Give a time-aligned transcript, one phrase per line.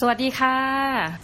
[0.00, 0.56] สวัสดีค่ะ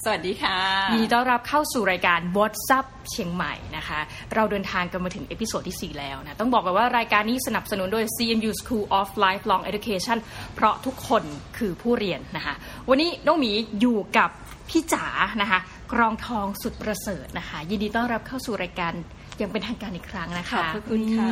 [0.05, 0.57] สวัสดีค่ะ
[0.93, 4.01] ยินดีต้อนรับเข้าสู่รายการ What's Up เชียงใหม่นะคะ
[4.35, 10.19] เราเดินทางกันมาถึง episode ที่ 4 แล้วนะ ต้องบอกกันว่ารายการนี้สนับสนุนโดย CMU School of Lifelong Education
[10.55, 11.23] เพราะทุกคน
[11.59, 12.55] คือผู้เรียนนะคะ
[12.89, 13.51] วันนี้น้องหมี
[13.81, 14.31] อยู่กับ
[14.69, 15.07] พี่จ๋า
[15.43, 15.59] นะคะ
[15.93, 18.93] กรองทองสุดประเสริฐนะคะ ยินดีต้อนรับเข้าสู่รายการ
[19.41, 21.31] อย่างเป็นทางการอีกครั้งนะคะขอบคุณค่ะ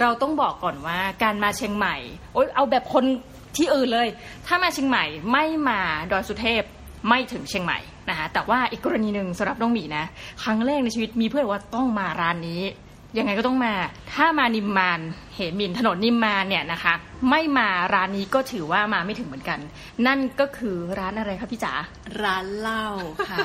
[0.00, 1.96] เราต้องบอกก่อนว่าการมาเชียงใหม่
[2.34, 3.04] โอ๊ยเอาแบบคน
[3.56, 4.08] ที่อื่นเลย
[4.46, 6.62] ถ้ามาเชียงใหม่ไม่มาดอยสุเทพ
[7.08, 10.04] ไม่ถึงเชียงใหม่นะคะแต่ว่าอีกกรณีหนึ่งสำหรับน้องหมีนะ
[10.42, 12.62] ครั้งแรกในชีวิตมีเพื่อนว่าต้องมาร้านนี้
[13.18, 13.74] ยังไงก็ต้องมา
[14.14, 15.00] ถ้ามานิมมาน
[15.34, 16.94] เหมินถนนนิมมานเนี่ยนะคะ
[17.30, 19.58] ไม่มาร้านนี้ก็ถือว่ามาไม่ถึงเหมือนกัน
[20.06, 21.72] นั่นก็คือร้านอะไรครับพี่จ๋า
[22.22, 22.86] ร้านเหล้า
[23.30, 23.38] ค่ะ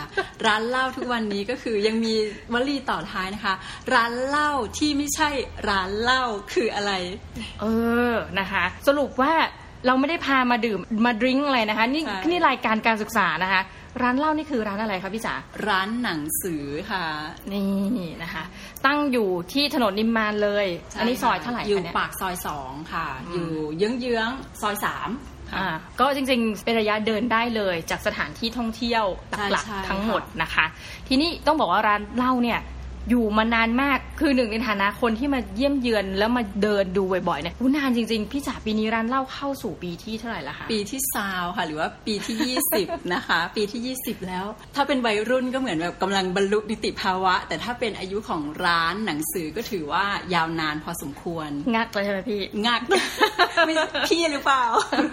[0.46, 2.14] ร้านเหล้าทุกวันนี้ก็คือยังมี
[2.54, 3.54] วลีต่อท้ายนะคะ
[3.94, 5.30] ร้านเหล้าที่ไม่ใช่
[5.70, 6.92] ร้านเหล้าคืออะไร
[7.62, 7.66] เอ
[8.14, 9.34] อนะคะ สรุปว่า
[9.86, 13.62] เราไม่ได้พามาดื่มมาดื่มอะไรนะคะ นี่ใช่นี่รายการการศึกษานะคะ
[14.02, 15.34] ร้านเหล้านี่คือร้านอะไรคะพี่จ๋า
[15.68, 17.06] ร้านหนังสือค่ะ
[17.54, 18.44] นี่นะคะ
[18.86, 20.68] ตั้งอยู่ที่ถนนนิมมานเลย
[21.00, 25.10] อันนี้ซอยเท่าไหร่อยู่คะเนี่ยปากซอยสองค่ะ อยู่เยื้องๆซอยสาม
[25.52, 25.68] ค่ะอ่า
[26.00, 29.06] ก็จริงๆ เป็นระยะเดินได้เลยจากสถานที่ท่องเที่ยว
[29.52, 30.66] หลักใช่ใช่ๆทั้งหมดนะคะ
[31.08, 32.60] ทีนี้ต้องบอกว่าร้านเหล้าเนี่ย
[33.10, 52.82] อยู่มานานมากคือหนึ่งในฐานะคนที่มาเยี่ยมเยือนแล้วมาเดินดูบ่อยๆเนี่ยอู้นานจริง ๆ พี่จ๋าปีนี้ร้านเหล้าเข้าสู่ปีที่เท่าไหร่ละคะปีที่ซาวค่ะ หรือว่าปีที่ 20 นะคะ ปีที่ 20 แล้ว ถ้าเป็นวัยรุ่นก็เหมือนแบบกำลังบรรลุนิติภาวะ แต่ถ้าเป็นอายุของร้านหนังสือก็ถือว่ายาวนานพอสมควร งักเลยใช่ไหมพี่ งัก
[53.66, 53.74] ไม่
[54.10, 54.64] พี่หรือเปล่า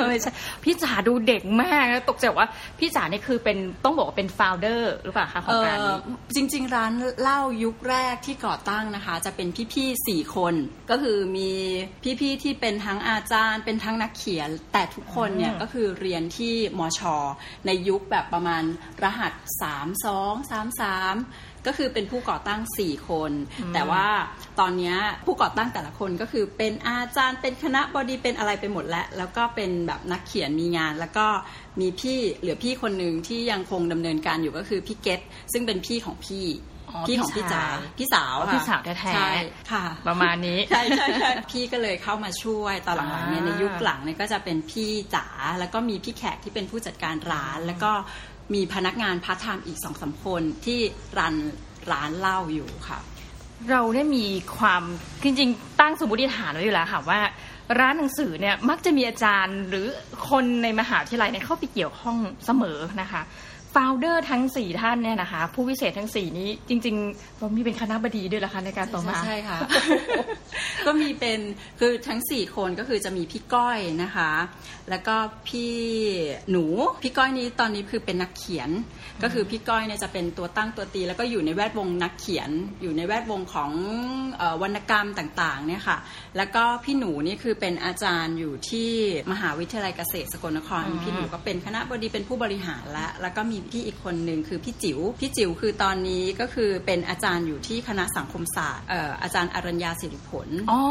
[0.08, 0.30] ไม่ใช่
[0.64, 5.96] พี่จ๋าดูเด็กมากแล้วตกใจว่าพี่จ๋าเนี่ยคือเป็นต้องบอกว่าเป็นฟ o u เดอร์หรือเปล่าคะขอเองร้านอนี้
[6.34, 10.54] จริง ๆ ร้านเหล้ายุคแรกที่ก่อตั้งนะคะ จะเป็นพี่ๆสี่คน
[10.90, 11.50] ก็คือมี
[12.20, 17.00] พี่ๆที่เป็นทั้งอาจารย์ เป็นทั้งนักเขียน แต่ทุกคนเนี่ยอืมก็คือเรียนที่มช
[17.66, 18.62] ในยุคแบบประมาณ
[19.04, 19.32] รหัส
[19.62, 23.32] 3 2 3 3ก็คือเป็นผู้ก่อตั้ง 4 คน
[23.74, 24.06] แต่ว่า
[24.60, 24.96] ตอนเนี้ย
[25.26, 31.26] ผู้ก่อตั้งแต่ละคนก็คือเป็นอาจารย์เป็นคณบดีเป็นอะไรไปหมดแล้ว แล้วก็เป็นแบบนักเขียนมีงาน แล้วก็
[31.80, 35.20] มีพี่เหลือพี่คนหนึ่งที่ยังคงดำเนินการอยู่ก็คือพี่เกต
[35.52, 36.75] ซึ่งเป็นพี่ของพี่อ๋อ
[37.08, 39.30] พี่ของพี่จ๋าพี่พี่สาวอ๋อค่ะพี่สาวแท้ๆใช่
[39.72, 45.26] ค่ะ ประมาณนี้ใช่ใช่ใช่พี่ก็เลยเข้ามาช่วยตอนหลังๆเนี่ยอ่าในยุคหลังเนี่ยก็จะเป็นพี่จ๋า
[45.58, 47.92] แล้วก็มีพี่แขกที่เป็นผู้จัดการร้าน แล้วก็
[48.54, 50.80] มีพนักงานพาร์ทไทม์อีกสองสามคนที่
[51.18, 51.36] รัน
[51.92, 52.98] ร้านเหล้าอยู่ค่ะ
[53.70, 54.26] เราเนี่ยมี
[54.58, 54.82] ความ
[55.24, 57.20] จริงๆ ตั้งสมมติฐานไว้อยู่แล้วค่ะว่า
[57.80, 59.86] ร้านหนังสือเนี่ยมักจะมีอาจารย์หรือ
[60.30, 63.22] คนในมหาวิทยาลัยเนี่ยเข้าไปเกี่ยวข้องเสมอนะคะ
[63.76, 69.58] ฟาวเดอร์ทั้ง 4 ท่านเนี่ยนะคะ ผู้พิเศษทั้ง 4 นี้จริงๆเรามีเป็นคณะบดีด้วยละคะในการต่อมาใช่ค่ะ
[70.86, 71.40] ก็มีเป็น
[71.80, 74.30] คือทั้งสี่คนก็คือจะมีพี่ก้อยนะคะ
[74.90, 75.16] แล้วก็
[75.48, 75.74] พี่
[76.50, 76.64] หนู
[77.02, 78.70] พี่ก้อยนี้ตอนนี้คือเป็นนักเขียน
[79.22, 82.50] ก็คือพี่ก้อยเนี่ยจะเป็นตัวตั้งตัวตี แล้วก็อยู่ในแวดวงนักเขียน
[82.82, 83.70] อยู่ในแวดวงของ
[84.38, 85.98] เออวรรณกรรมต่างๆเนี่ยค่ะ
[86.36, 88.90] แล้วก็พี่หนูนี่คือเป็นอาจารย์อยู่ที่
[89.32, 100.82] มหาวิทยาลัยเกษตรสกลนครอืมพี่หนูก็เป็นคณะบดีเป็นผู้บริหารแล้วแล้วก็มีพี่อีกคนหนึ่งคือพี่จิ๋วพี่จิ๋วคือตอนนี้ก็คือเป็นอาจารย์อยู่ที่คณะสังคมศาสตร์เอ่ออาจารย์อรัญญาสิริผลอ๋อ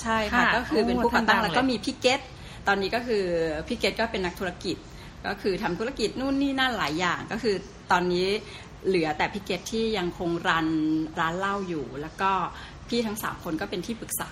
[0.00, 2.20] ใช่ค่ะค่ะก็คือเป็นผู้ก่อตั้งโอ้ท่านดังแล้วก็เลยมีพี่เกต
[2.68, 3.24] ตอนนี้ก็คือ
[3.68, 4.76] พี่เกตก็เป็นนักธุรกิจ
[5.26, 7.54] ก็คือทำธุรกิจนู่นนี่นั่นหลายอย่างก็คือ
[7.92, 8.26] ตอนนี้
[8.86, 10.68] เหลือแต่พี่เกตที่ยังคงรัน
[11.20, 12.30] ร้านเหล้าอยู่ แล้วก็
[12.88, 14.30] พี่ทั้งสามคนก็เป็นที่ปรึกษา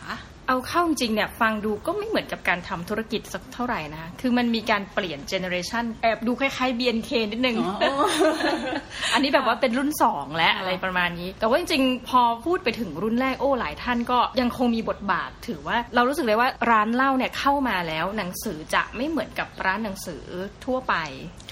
[0.48, 7.94] เอาเข้าจริงๆเนี่ยฟังดูก็ไม่เหมือนกับการทำธุรกิจสักเท่าไหร่นะคือมันมีการเปลี่ยนเจเนอเรชันแอบดูคล้ายๆ BNK นิดนึงอ๋อ
[9.14, 20.22] อันนี้แบบว่าเป็นรุ่นสองและอะไรประมาณนี้ แต่ว่าจริงๆ พอพูดไปถึงรุ่นแรกโอ้หลายท่านก็ยังคงมีบทบาทถือว่าเรารู้สึกเลยว่าร้านเหล้าเนี่ยเข้ามาแล้วหนังสือจะไม่เหมือนกับร้านหนังสือ
[20.64, 20.94] ทั่วไป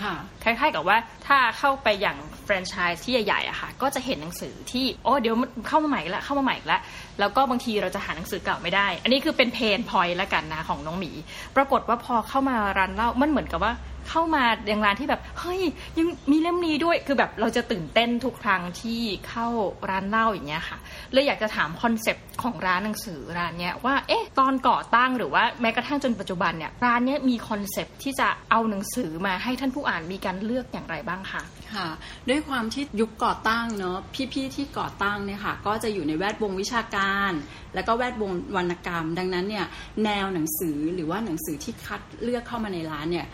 [0.02, 6.80] ค่ะคล้ายๆกับว่าถ้าเข้าไปอย่างแฟรนไชส์ที่ใหญ่ๆอะค่ะก็จะเห็นหนังสือที่โอ้เดี๋ยวมันเข้ามาใหม่อีกแล้วเข้ามาใหม่อีกแล้ว
[7.20, 11.10] แล้วก็บางทีเราจะหาหนังสือเก่าไม่ได้อันนี้คือเป็นเพนพอยต์ละกันนะของน้องหมี
[11.56, 13.72] ปรากฏว่าพอเข้ามาร้านเหล้ามันเหมือนกับว่า
[14.08, 15.60] เข้ามาอย่างร้านที่แบบ เฮ้ย
[15.98, 19.46] ยังมีเล่มนี้ด้วยคือแบบเราจะตื่นเต้นทุกครั้งที่เข้า
[19.90, 20.78] ร้านเล่าอย่างเงี้ยค่ะ
[21.12, 31.42] เลยอยากจะถาม concept ของร้านหนังสือร้านเนี้ยว่าเอ๊ะตอนก่อตั้งหรือว่าแม้กระทั่งจนปัจจุบันเนี่ยร้านเนี้ยมี concept ที่จะเอาหนังสือมาให้ท่านผู้อ่านมีการเลือกอย่างไรบ้างคะ
[31.74, 31.88] ค่ะ
[32.28, 33.98] ด้วยความที่ยุคก่อตั้งเนาะ
[34.32, 37.32] พี่ๆที่ก่อตั้งเนี่ยค่ะก็จะอยู่ในแวดวงวิชาการ
[37.74, 39.66] แล้วก็แวดวงวรรณกรรม ดังนั้นเนี่ย
[40.04, 43.26] แนวหนังสือหรือว่าหนังสือที่คัดเลือกเข้ามาในร้านเนี่ย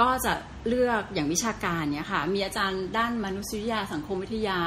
[0.00, 0.32] ก็จะ
[0.68, 4.60] เลือกอย่างวิชาการเนี่ยค่ะ มีอาจารย์ด้านมนุษยวิทยาสังคมวิทยา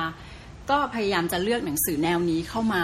[0.69, 2.83] ก็พยายามจะเลือกหนังสือแนวนี้เข้ามา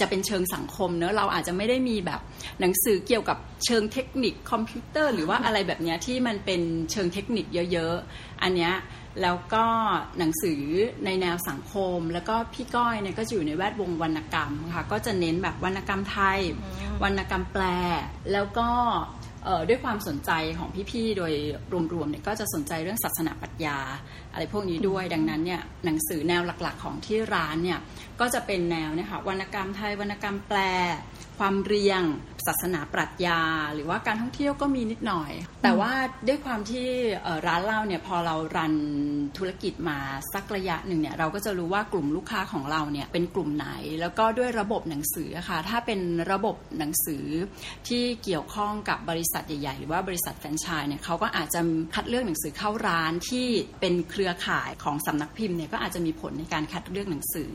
[0.00, 2.20] จะเป็นเชิงสังคมเนอะเราอาจจะไม่ได้มีแบบ
[2.60, 6.60] หนังสือเกี่ยวกับเชิงเทคนิคคอมพิวเตอร์ หรือว่าอะไรแบบเนี้ยที่มันเป็น
[6.92, 8.74] เชิงเทคนิคเยอะๆ อันเนี้ย
[9.22, 9.64] แล้วก็
[10.18, 10.62] หนังสือ
[11.04, 16.40] ในแนวสังคม แล้วก็พี่ก้อยเนี่ยก็จะอยู่ในแวดวงวรรณกรรมค่ะก็จะเน้นแบบวรรณกรรมไทย
[17.02, 17.64] วรรณกรรมแปล
[18.32, 19.15] แล้วก็เอ่อ
[19.68, 21.32] ด้วยความสนใจของพี่ๆ โดย
[21.92, 23.78] รวมๆเนี่ยก็จะสนใจเรื่องศาสนาปรัชญา
[24.32, 27.78] อะไรพวกนี้ด้วยดังนั้นเนี่ยหนังสือแนวหลักๆ ของที่ร้านเนี่ย
[28.20, 30.58] ก็จะเป็นแนวเนี่ยค่ะวรรณกรรมไทยวรรณกรรมแปล
[31.38, 32.02] ความเรียง
[32.46, 33.40] ศาสนาปรัชญา
[33.74, 35.32] หรือว่าการท่องเที่ยวก็มีนิดหน่อย
[35.62, 35.92] แต่ว่า
[36.28, 36.88] ด้วยความที่
[37.22, 38.74] เอ่อร้านเราเนี่ยพอเรารัน
[39.36, 39.98] ธุรกิจมา
[40.32, 43.68] สักระยะหนึ่งเนี่ยเราก็จะรู้ว่ากลุ่มลูกค้าของเราเนี่ยเป็นกลุ่มไหน
[44.00, 46.00] แล้วก็ด้วยระบบหนังสืออะค่ะถ้าเป็น
[46.32, 47.24] ระบบหนังสือ
[47.88, 51.60] ที่เกี่ยวข้องกับบริษัทใหญ่ๆ หรือว่าบริษัทแฟรนไชส์เนี่ยเขาก็อาจจะ
[51.94, 53.46] คัดเลือกหนังสือเข้าร้านที่
[53.80, 57.52] เป็นเครือข่ายของสำนักพิมพ์เนี่ยก็อาจจะมีผลในการคัดเลือกหนังสือ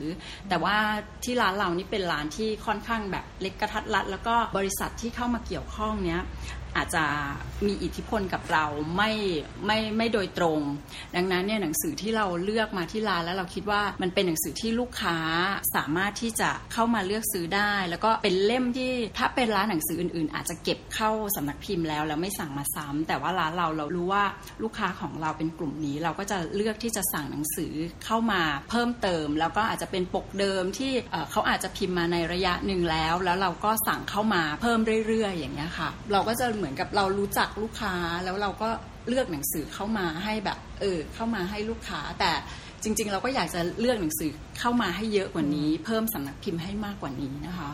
[0.49, 0.77] แต่ว่า
[1.23, 6.21] ที่ร้านเรานี่เป็นร้านที่ค่อนข้างแบบเล็กกระทัดรัดแล้วก็บริษัทที่เข้ามาเกี่ยวข้องเนี้ย
[6.77, 7.03] อาจจะ
[7.67, 8.65] มีอิทธิพลกับเรา
[8.97, 9.11] ไม่
[9.65, 10.59] ไม่ไม่โดยตรง
[11.15, 15.17] ดังนั้นเนี่ยหนังสือที่เราเลือกมาที่ร้านแล้วเราคิดว่ามันเป็นหนังสือที่ลูกค้า
[15.75, 24.23] สามารถที่จะเข้ามาเลือกซื้อได้ แล้วก็เป็นเล่มที่ถ้าเป็นร้านหนังสืออื่น ๆ อาจจะเก็บเข้าสำนักพิมพ์แล้วแล้วไม่สั่งมาซ้ำแต่ว่าร้านเราเรารู้ว่า
[24.63, 27.73] ลูกค้าของเราเป็นกลุ่มนี้ เราก็จะเลือกที่จะสั่งหนังสือ
[28.05, 37.93] เข้ามาเพิ่มเติม แล้วก็อาจจะเป็นปกเดิมที่เอ่อเขาอาจจะพิมพ์มาในระยะหนึ่งแล้ว แล้วเราก็สั่งเข้ามาเพิ่มเรื่อย ๆ อย่างเงี้ยค่ะ เราก็จะเหมือนกับเรารู้จักลูกค้า
[38.23, 38.69] แล้วเราก็
[39.09, 42.31] เลือกหนังสือเข้ามาให้แบบ เออ เข้ามาให้ลูกค้า แต่
[42.83, 47.69] จริง ๆ เราก็อยากจะเลือกหนังสือเข้ามาให้เยอะกว่านี้ เพิ่มสำนักพิมพ์ให้มากกว่านี้นะคะ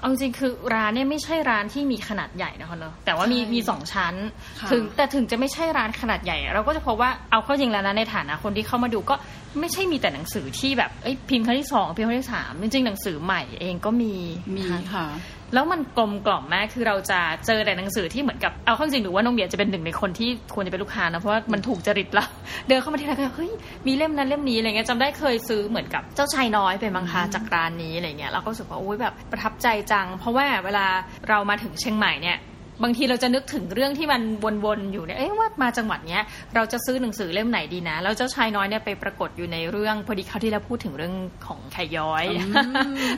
[0.00, 4.14] เอาจริงๆคือร้านเนี่ยไม่ใช่ร้านที่มีขนาดใหญ่นะคะเนอะแต่ว่ามีใช่มีสองชั้น
[4.60, 9.14] ค่ะถึงแต่ถึงจะไม่ใช่ร้านขนาดใหญ่ เราก็จะพบว่าเอาเข้าจริงแล้วนะในฐานะคนที่เข้ามาดูก็
[9.58, 14.14] ไม่ใช่มีแต่หนังสือที่แบบเอ้ยพิมพ์ครั้งที่สองพิมพ์ครั้งที่สามจริงๆหนังสือใหม่เองก็มี
[14.56, 15.06] มีนะคะค่ะ
[15.54, 22.24] แล้วมันกลมกล่อมมากคือเราจะเจอแต่หนังสือที่เหมือนกับเอาเข้าจริงหรือว่าน้องเบียร์จะเป็นหนึ่งในคนที่ควรจะเป็นลูกค้านะเพราะว่ามันถูกจริตเรา
[22.68, 23.52] เดินเข้ามาที่ร้านก็เฮ้ย
[23.86, 30.86] มีเล่มนั้นเล่มนี้อะไรเงี้ยจำได้เคยซื้อเหมือนกับเจ้าชายน้อยเป็นบังคาจากร้านนี้อะไรเงี้ยเราก็รู้สึกว่าโอ้ยแบบประทับใจจัง เพราะว่าเวลา
[31.28, 32.38] เรามาถึงเชียงใหม่เนี่ย
[32.82, 34.22] บางทีเราจะนึกถึงเรื่องที่มัน
[34.64, 36.22] วนๆอยู่เนี่ยเอ๊ะว่ามาจังหวัดเนี้ย
[36.54, 41.14] เราจะซื้อหนังสือเล่มไหนดีนะ แล้วเจ้าชายน้อยเนี่ยไปปรากฏอยู่ในเรื่องพอดีเขาวที่เราพูดถึงเรื่อง
[41.46, 42.24] ของไข่ย้อย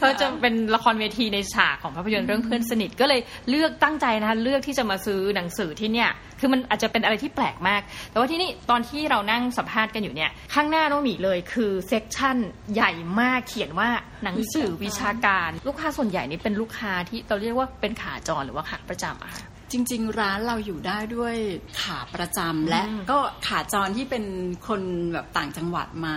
[0.01, 3.21] เขาจะเป็นละครเวทีในฉากของภาพยนตร์เรื่องเพื่อนสนิทก็เลย
[3.51, 6.11] เลือกตั้งใจนะคะเลือกที่จะมาซื้อหนังสือที่เนี่ย
[6.41, 7.81] คือมันอาจจะเป็นอะไรที่แปลกมาก
[8.11, 12.37] แต่ว่าที่นี่ตอนที่เรานั่งสัมภาษณ์กันอยู่เนี่ยข้างหน้าน้องหมีเลยคือเซกชัน
[12.75, 13.89] ใหญ่มากเขียนว่า
[14.25, 21.37] หนังสือวิชาการ ลูกค้าส่วนใหญ่นี่เป็นลูกค้าที่เราเรียกว่าเป็นขาจรหรือว่าขาประจำอะค่ะ จริง ๆ ร้านเราอยู่ได้ด้วย
[21.83, 24.25] ขาประจำและอืมก็ขาจรที่เป็น
[24.69, 24.83] คน
[25.13, 26.17] แบบต่างจังหวัดมา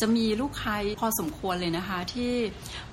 [0.00, 2.32] จะมีลูกค้าพอสมควรเลยนะคะที่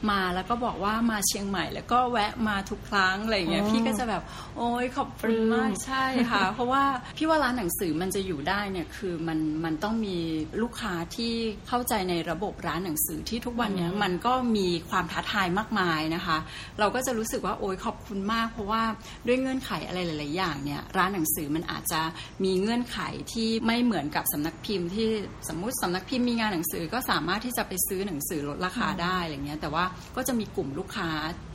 [0.09, 4.23] มาแล้วก็บอกว่ามาเชียงใหม่ แล้วก็แวะมาทุกครั้งอะไรอย่างเงี้ยอ๋อพี่ก็จะแบบ
[4.57, 6.83] โอ้ยขอบคุณมากปลื้มใช่ค่ะ เพราะว่า
[7.17, 10.17] พี่ว่าร้านหนังสือมันจะอยู่ได้เนี่ยคือมันมันต้องมี
[10.61, 11.33] ลูกค้าที่
[11.67, 16.37] เข้าใจในระบบร้านหนังสือที่ทุกวันเนี้ยมันก็มีความท้าทายมากมายนะคะ
[16.79, 18.83] เราก็จะรู้สึกว่าโอ้ยขอบคุณมาก เพราะว่า
[19.27, 22.01] ด้วยเงื่อนไขอะไรหลาย ๆ อย่างเนี่ยร้านหนังสือมันอาจจะ
[22.43, 22.99] มีเงื่อนไข
[23.33, 25.07] ที่ไม่เหมือนกับสำนักพิมพ์ที่
[25.49, 31.09] สมมุติสำนักพิมพ์มีงานหนังสือก็สามารถที่จะไปซื้อหนังสือลดราคาได้อะไรเงี้ยแต่ว่าก็จะมีกลุ่มลูกค้า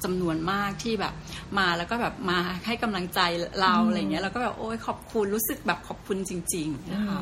[0.05, 1.15] จำนวนมากที่แบบ
[1.59, 3.21] มาแล้วก็แบบมาให้กำลังใจ
[3.61, 7.21] เราอะไรเงี้ยเราก็แบบโอ้ยขอบคุณรู้สึกแบบขอบคุณจริง ๆ นะคะ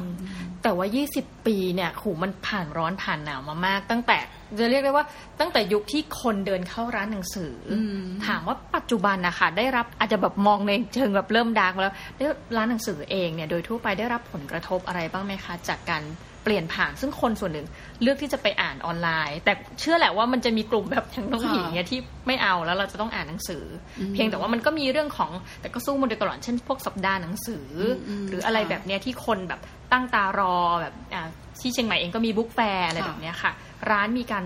[0.63, 4.19] แต่ว่า 20 ปีเนี่ยโหมันผ่านร้อนผ่านหนาวมามากตั้งแต่
[4.59, 5.05] จะเรียกได้ว่า
[5.41, 12.27] ตั้งแต่ยุคที่คนเดินเข้าร้านหนังสืออมถามว่าปัจจุบันนะคะได้รับอาจจะแบบมองในเชิงแบบเริ่มดาร์กแล้วได้
[12.57, 16.05] ร้านหนังสือเองเนี่ยโดยทั่วไปได้รับผลกระทบอะไรบ้างไหมคะ จากการ
[16.45, 17.67] เปลี่ยนผ่านซึ่งคนส่วนหนึ่ง
[18.03, 23.65] เลือกที่จะไปอ่านออนไลน์ แต่เชื่อแหละว่ามันจะมีกลุ่มแบบอย่างน้องหญิงเนี่ยที่ไม่เอาแล้วเราจะต้องอ่านหนังสือ
[24.01, 25.31] อมเพียงแต่ว่ามันก็มีเรื่องของ
[25.61, 27.67] แต่ก็สู้มาโดยตลอดเช่น พวกสัปดาห์หนังสือ
[28.09, 29.61] อมหรืออะไรค่ะแบบเนี้ยที่คนแบบ
[29.93, 31.29] ตั้งตารอแบบอ่า
[31.61, 33.53] ที่เชียงใหม่เองก็มีบุ๊กแฟร์อะไรค่ะแบบเนี้ยค่ะ
[33.91, 34.45] ร้านมีการ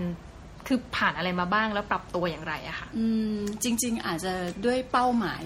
[0.67, 3.05] คือผ่านอะไรมาบ้างแล้วปรับตัวอย่างไรอะค่ะอื
[3.37, 4.33] มจริง ๆ อาจจะ
[4.65, 5.41] ด้วยเป้าหมาย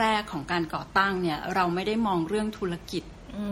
[0.00, 3.02] แรก ๆ ของการก่อตั้งเนี่ย เราไม่ได้มองเรื่องธุรกิจ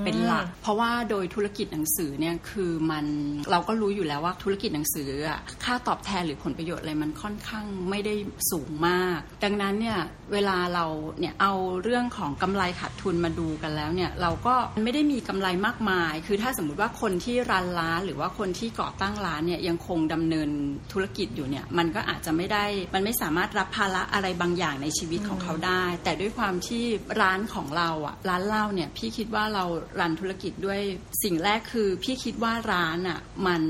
[0.05, 3.07] เป็นหลัก เพราะว่าโดยธุรกิจหนังสือเนี่ยคือมัน
[3.51, 8.15] เราก็รู้อยู่แล้วว่าธุรกิจหนังสืออะค่าตอบแทนหรือผลประโยชน์อะไรมันค่อนข้างไม่ได้
[8.51, 9.99] สูงมาก ดังนั้นเนี่ย
[10.33, 10.87] เวลาเรา
[11.19, 20.49] เนี่ยเอาเรื่องของกำไรขาดทุนมาดูกันแล้วเนี่ยเราก็ไม่ได้มีกำไรมากมาย คือถ้าสมมุติว่าคนที่รันร้านหรือว่าคนที่ก่อตั้งร้านเนี่ยยังคงดำเนิน
[20.93, 26.85] ธุรกิจอยู่เนี่ยมันก็อาจจะไม่ได้มันไม่สามารถรับภาระอะไรบางอย่างในชีวิตของเขาได้ แต่ด้วยความที่
[27.21, 29.65] ร้านของเราอะร้านเหล้าเนี่ยพี่คิดว่าเรา
[30.01, 30.81] รันธุรกิจด้วย
[31.23, 33.63] สิ่งแรกคือพี่คิดว่าร้านอะมัน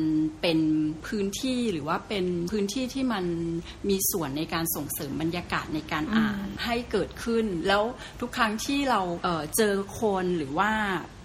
[0.42, 0.58] เป็น
[1.06, 3.24] พื้นที่หรือว่าเป็นพื้นที่ที่มัน
[3.88, 7.82] มีส่วนในการส่งเสริมบรรยากาศในการอ่านให้เกิดขึ้น แล้ว
[8.20, 10.70] ทุกครั้งที่เราเเจอคนหรือว่า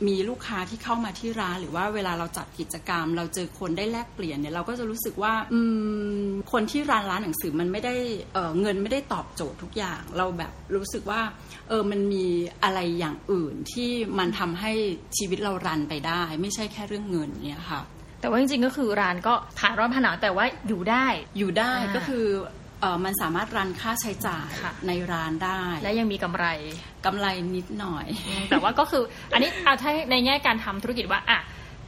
[0.07, 5.33] มีลูกค้าที่เข้ามาที่ร้าน หรือว่าเวลาเราจัดกิจกรรม เราเจอคนได้แลกเปลี่ยนเนี่ยเราก็จะรู้สึกว่า
[6.51, 7.95] คนที่ร้านร้านหนังสือมันไม่ได้
[8.33, 11.21] เเงินไม่ได้ตอบโจทย์ทุกอย่าง เราแบบรู้สึกว่า
[11.69, 12.25] เออมันมี
[12.63, 14.71] อะไรอย่างอื่นที่มันทำให้
[15.17, 17.81] ชีวิตเรารันไปได้ ไม่ใช่แค่เรื่องเงินเนี่ยค่ะ
[18.21, 21.05] แต่ว่าจริงๆก็คือร้านก็ผ่านร้อนผ่านหนาวแต่ว่าอยู่ได้
[21.37, 22.25] อยู่ได้ก็คือ
[22.81, 24.49] เออมันสามารถรันค่าใช้จ่าย
[24.87, 26.45] ในร้านได้ และยังมีกำไร
[27.05, 28.05] กำไรนิดหน่อย
[28.49, 29.03] แต่ว่าก็คือ
[29.33, 31.39] อันนี้เอาถ้าในแง่การทำธุรกิจว่าอะ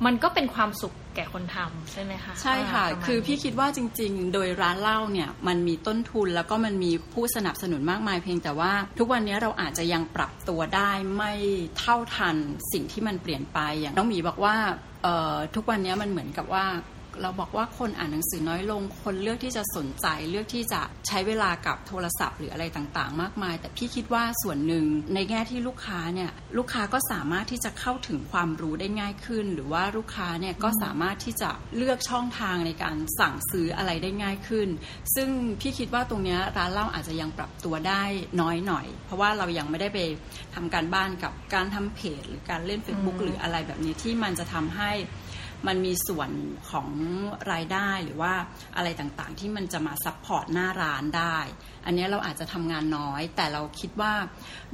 [0.06, 11.34] มันก็เป็นความสุขแก่คนทำใช่ไหมคะใช่ค่ะ คือพี่คิดว่าจริง ๆ โดยร้านเหล้าเนี่ยมันมีต้นทุนแล้วก็มันมีผู้สนับสนุนมากมาย เพียงแต่ว่าทุกวันนี้เราอาจจะยังปรับตัวได้ไม่
[11.80, 12.36] เท่าทัน
[12.74, 14.56] สิ่งที่มันเปลี่ยนไปอย่างน้องหมีบอกว่า
[15.56, 16.66] ทุกวันนี้มันเหมือนกับว่า
[17.22, 34.70] เราบอกว่าคนอ่านหนังสือน้อยลง คนเลือกที่จะสนใจ เลือกที่จะใช้เวลากับโทรศัพท์หรืออะไรต่างๆ มากมาย แต่พี่คิดว่าส่วนหนึ่งในแง่ที่ลูกค้าเนี่ยลูกค้าก็สามารถที่จะเข้าถึงความรู้ได้ง่ายขึ้น หรือว่าลูกค้าเนี่ยก็สามารถที่จะเลือกช่องทางในการสั่งซื้ออะไรได้ง่ายขึ้น
[35.16, 35.30] ซึ่ง
[35.62, 38.04] พี่คิดว่าตรงนี้ร้านเล่าอาจจะยังปรับตัวได้
[38.42, 40.00] น้อยหน่อย เพราะว่าเรายังไม่ได้ไป
[40.56, 44.92] ทำการบ้านกับการทำเพจ หรือการเล่น Facebook หรืออะไรแบบนี้ที่มันจะทำให้
[45.68, 46.30] มันมีส่วน
[46.72, 46.90] ของ
[47.52, 48.34] รายได้หรือว่า
[48.76, 51.38] อะไรต่างๆ ที่มันจะมา support หน้าร้านได้
[51.86, 54.14] อันนี้เราอาจจะทำงานน้อย แต่เราคิดว่า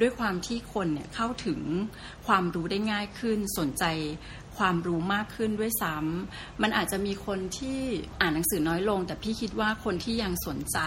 [0.01, 1.59] ด้วยความที่คนเนี่ยเข้าถึง
[2.27, 3.83] ความรู้ได้ง่ายขึ้นสนใจ
[4.57, 7.79] ความรู้มากขึ้นด้วยซ้ำมันอาจจะมีคนที่
[8.21, 10.77] อ่านหนังสือน้อยลง แต่พี่คิดว่าคนที่ยังสนใจ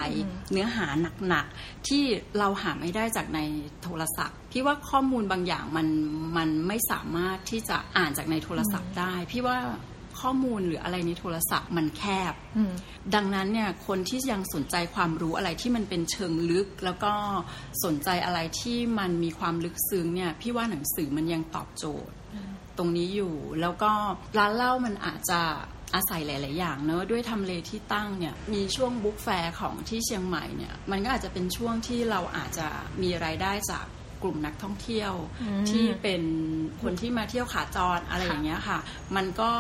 [0.53, 0.87] เนื้อหา
[1.29, 2.03] หนักๆที่
[2.39, 3.41] เราหาไม่ได้จากใน
[3.83, 5.89] โทรศัพท์พี่ว่าข้อมูลบางอย่างมัน
[6.37, 9.59] มันไม่สามารถที่จะอ่านจากในโทรศัพท์ได้ พี่ว่า
[10.25, 12.35] ข้อมูลหรืออะไรในโทรศัพท์มันแคบ
[13.15, 17.13] ดังนั้นเนี่ยคนที่ยังสนใจความรู้อะไรที่มันเป็นเชิงลึก แล้วก็
[17.85, 22.16] สนใจอะไรที่มันมีความลึกซึ้งเนี่ยพี่ว่าหนังสือมันยังตอบโจทย์
[22.79, 23.91] ตรงนี้อยู่ แล้วก็
[24.39, 25.41] ร้านเหล้ามันอาจจะ
[25.95, 32.69] อาศัยหลาย ๆ อย่างเนอะด้วยทำเลที่ตั้งเนี่ยมีช่วงบุ๊กแฟร์ของที่เชียงใหม่เนี่ยมันก็อาจจะเป็นช่วงที่เราอาจจะ
[33.03, 33.87] มีรายได้จาก
[34.23, 35.13] กลุ่มนักท่องเที่ยว
[35.71, 36.23] ที่เป็น
[36.83, 38.79] คนที่มาเที่ยวขาจรอะไรอย่างเงี้ยค่ะ
[39.17, 39.53] มันก็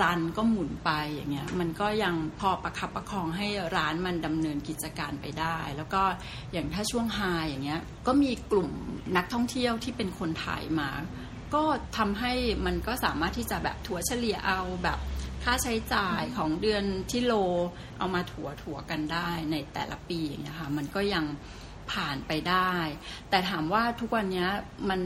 [0.00, 6.02] รันก็หมุนไปอย่างเงี้ยมันก็ยังพอประคับประคองให้ร้านมันดำเนินกิจการไปได้ แล้วก็
[6.52, 8.70] อย่างถ้าช่วงไฮอย่างเงี้ยก็มีกลุ่ม
[9.16, 10.90] นักท่องเที่ยวที่เป็นคนไทยมา
[11.54, 11.62] ก็
[11.96, 12.32] ทำให้
[12.66, 14.98] มันก็สามารถที่จะแบบถัวเฉลี่ยเอาแบบ
[15.44, 17.32] ค่าใช้จ่ายของเดือนที่โล
[17.98, 21.24] เอามาถัวถัวกันได้ในแต่ละปีอย่างเงี้ยค่ะมันก็ยัง
[21.92, 22.72] ผ่านไปได้
[23.30, 24.46] แต่ถามว่าทุกวันนี้
[24.90, 25.00] มัน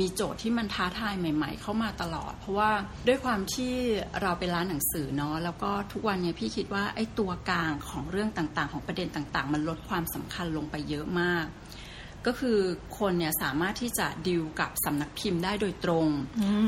[0.00, 2.70] มีโจทย์ที่มันท้าทายใหม่ ๆ เข้ามาตลอด เพราะว่า
[3.08, 3.74] ด้วยความที่
[4.22, 11.46] เราเป็นร้านหนังสือเนาะแล้วก็ทุกวันนี้พี่คิดว่าไอ้ตัวกลางของเรื่องต่างๆ ของประเด็นต่างๆ มันลดความสำคัญลงไปเยอะมาก
[12.26, 12.58] ก็คือ
[12.98, 16.08] คนเนี่ยสามารถที่จะดิวกับสำนักพิมพ์ได้โดยตรง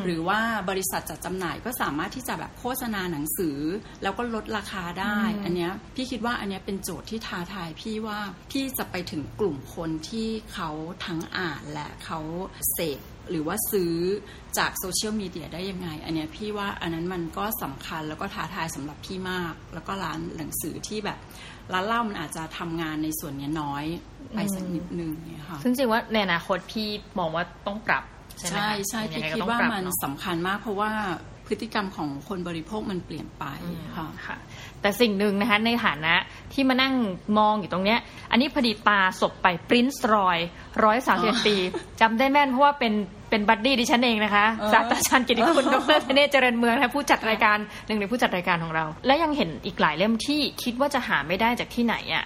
[0.04, 3.58] หรือว่าบริษัทจัดจำหน่ายก็สามารถที่จะแบบโฆษณาหนังสือ
[4.02, 8.18] แล้วก็ลดราคาได้ อันเนี้ยพี่คิดว่าอันเนี้ยเป็นโจทย์ที่ท้าทายพี่ว่า
[8.50, 10.70] พี่จะไปถึงกลุ่มคนที่เขา
[11.06, 12.18] ทั้งอ่านและเขา
[12.72, 13.94] เสพหรือว่าซื้อ
[14.58, 21.18] จากโซเชียลมีเดียได้ยังไง อันเนี้ยพี่ว่าอันนั้นมันก็สำคัญแล้วก็ท้าทายสำหรับพี่มาก แล้วก็ร้านหนังสือที่แบบ
[21.72, 23.84] ร้านเล่ามันอาจจะทำงานในส่วนนี้น้อย
[24.34, 28.04] ไปสักนิดนึงเนี่ยค่ะซึ่งจริงว่าในอนาคตพี่มองว่าต้องปรับ
[28.50, 30.90] ใช่ใช่ใช่พี่คิดว่ามันสำคัญมากเพราะว่า
[31.46, 33.44] พฤติกรรมของคนบริโภคมันเปลี่ยนไป
[33.96, 34.36] ค่ะค่ะ
[34.80, 36.14] แต่สิ่งหนึ่งนะคะในฐานะ
[36.52, 36.94] ที่มานั่ง
[37.38, 37.98] มองอยู่ตรงเนี้ย
[38.30, 40.38] อันนี้พอดีตาศพไปปรินซ์รอย
[40.84, 41.56] ร้อยสามสิบปี
[42.00, 42.92] จำได้แม่นเพราะว่าเป็น
[43.30, 52.24] เป็น buddy ดิฉันเองนะคะศาสตราจารย์กิตติคุณดร.ธเนศวร์ เจริญเมืองนะผู้จัดรายการหนึ่งในผู้จัดรายการของเรา และยังเห็นอีกหลายเล่มที่คิดว่าจะหาไม่ได้จากที่ไหนอะ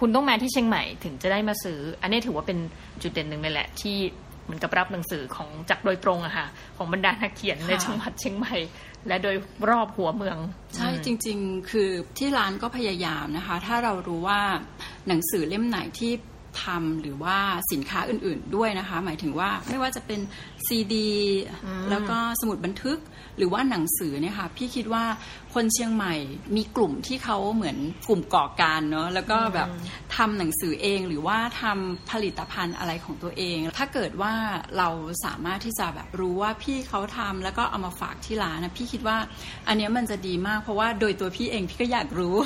[0.00, 2.58] คุณต้องมาที่เชียงใหม่ถึงจะได้มาซื้อ อันนี้ถือว่าเป็น
[3.02, 3.96] จุดเด่นหนึ่งเลยแหละที่
[4.44, 8.56] เหมือนกับรับหนังสือของจากโดยตรงอะค่ะของบรรดานักเขียนในจังหวัดเชียงใหม่
[9.08, 9.36] และโดย
[9.70, 10.38] รอบหัวเมือง
[10.76, 14.40] ใช่จริง ๆ คือที่ร้านก็พยายามนะคะ ถ้าเรารู้ว่า
[15.08, 16.12] หนังสือเล่มไหนที่
[16.64, 17.36] ทำหรือว่า
[17.72, 20.20] สินค้าอื่น ๆด้วยนะคะ หมายถึงว่าไม่ว่าจะเป็น
[20.68, 21.10] ซีดี
[21.90, 22.98] แล้วก็สมุดบันทึก
[23.38, 25.04] หรือว่าหนังสือเนี่ยค่ะพี่คิดว่า
[25.54, 26.14] คนเชียงใหม่
[26.56, 27.76] มีกลุ่มที่เขาเหมือน
[28.08, 29.68] กลุ่มก่อการเนาะแล้วก็แบบ
[30.16, 34.32] ทำหนังสือเองหรือว่าทำผลิตภัณฑ์อะไรของตัวเอง ถ้าเกิดว่า
[34.78, 34.88] เรา
[35.24, 39.16] สามารถที่จะแบบรู้ว่าพี่เขาทำแล้วก็เอามาฝากที่ร้านนะพี่คิดว่า
[39.68, 42.36] อันนี้มันจะดีมากเพราะว่าโดยตัวพี่เองพี่ก็อยากรู้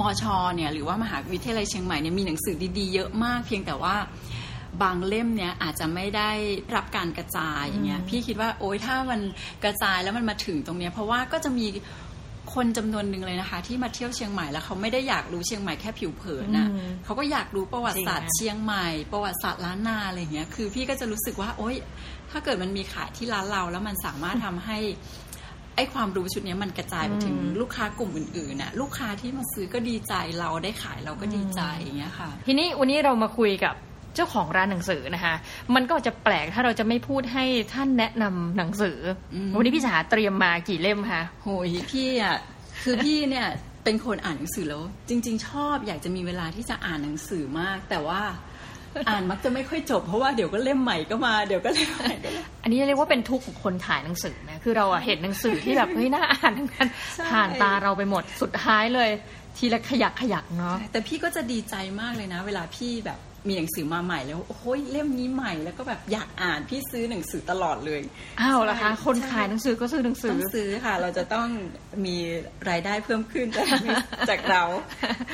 [0.00, 3.94] มอชอเนี่ยหรือว่ามหาวิทยาลัยเชียงใหม่เนี่ยมีหนังสือดีๆเยอะมากเพียงแต่ว่า
[4.82, 6.30] บางเล่มเนี่ยอาจจะไม่ได้
[6.76, 9.20] รับการกระจายอย่างเงี้ยพี่คิดว่าโอ้ยถ้ามัน
[9.64, 11.66] กระจายแล้วมันมาถึงตรงเนี้ยเพราะว่าก็จะมี
[12.54, 21.76] คนจำนวนหนึ่งเลยนะคะ ที่มาเที่ยวเชียงใหม่แล้วเขาไม่ได้อยากรู้เชียงใหม่แค่ผิวเผินนะอืมเขาก็อยากรู้ประวัติศาสตร์จริงนะเชียงใหม่ ประวัติศาสตร์ล้านนาอะไรอย่างเงี้ยคือพี่ก็จะรู้สึกว่าโอ๊ย
[22.30, 24.78] ถ้าเกิดมันมีขายที่ร้านเรา แล้วมันสามารถทำให้
[25.76, 33.74] ไอ้ความรู้ชุดเนี้ยมันกระจายไปถึงอืมลูกค้ากลุ่มอื่นๆน่ะลูกค้าที่มาซื้อก็ดีใจเราได้ขายเราก็ดีใจอย่างเงี้ยค่ะ ทีนี้วันนี้เรามาคุยกับ
[34.18, 35.34] เจ้าของร้านหนังสือนะคะ
[35.74, 37.44] มันก็จะแปลกถ้าเราจะไม่พูดให้
[37.74, 38.98] ท่านแนะนำหนังสือ
[39.34, 42.36] อมวันนี้พี่จ๋าเตรียมมากี่เล่มคะโหยพี่อะ
[42.82, 43.46] คือพี่เนี่ย
[43.84, 48.20] เป็นคนอ่านหนังสือแล้ว จริง ๆ ชอบอยากจะมีเวลาที่จะอ่านหนังสือมาก แต่ว่า
[49.08, 59.10] อ่านมักจะไม่ค่อยจบเพราะว่าเดี๋ยวก็เล่มใหม่ก็มาเดี๋ยวก็เล่มใหม่ก็มาอันนี้เรียกว่าเป็นทุกข์ของคนขายหนังสือนะคือเราอะเห็นหนังสือที่แบบเฮ้ยน่าอ่านทั้งนั้นใช่ผ่านตาเราไปหมดสุดท้ายเลย
[59.56, 68.00] ทีละขยักขยักเนาะแต่พี่ก็จะดีใจมากเลยนะ เวลาพี่แบบ มีหนังสือมาใหม่แล้วโอ้ยเล่มนี้ใหม่แล้วก็แบบอยากอ่านพี่ซื้อหนังสือตลอดเลย
[68.40, 71.48] อ้าวล่ะคะใช่คนขายหนังสือก็ซื้อหนังสืต้อองซื้อค่ะ เราจะต้อง
[72.06, 72.16] มี
[72.70, 73.66] รายได้เพิ่มขึ้นจาก
[74.30, 74.62] จากเรา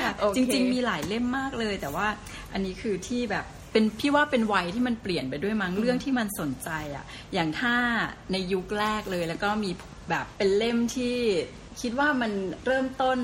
[0.01, 2.07] ค่ะโอเคจริง ๆ มีหลายเล่มมากเลย แต่ว่า
[2.53, 7.75] อันนี้คือที่แบบเป็นพี่ว่าเป็นวัยที่มันเปลี่ยนไปด้วยมั้งเรื่องที่มันสนใจอะ อย่างถ้า
[8.31, 9.71] ในยุคแรกเลยแล้วก็มี
[10.09, 11.17] แบบเป็นเล่มที่
[11.81, 12.31] คิดว่ามัน
[12.65, 13.19] เริ่มต้น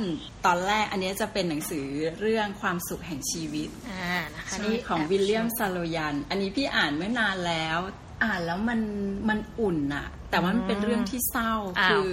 [0.46, 1.86] ตอนแรกอันนี้จะเป็นหนังสือ
[2.22, 7.80] เรื่องความสุขแห่งชีวิตอ่านะคะใช่นี่ของวิลเลียมซาโลยัน อันนี้พี่อ่านเมื่อนานแล้ว
[8.24, 8.82] อ่านแล้วมัน
[9.30, 12.10] มันอุ่นอะแต่ว่ามันเป็นเรื่องที่เศร้าอ้าวคือ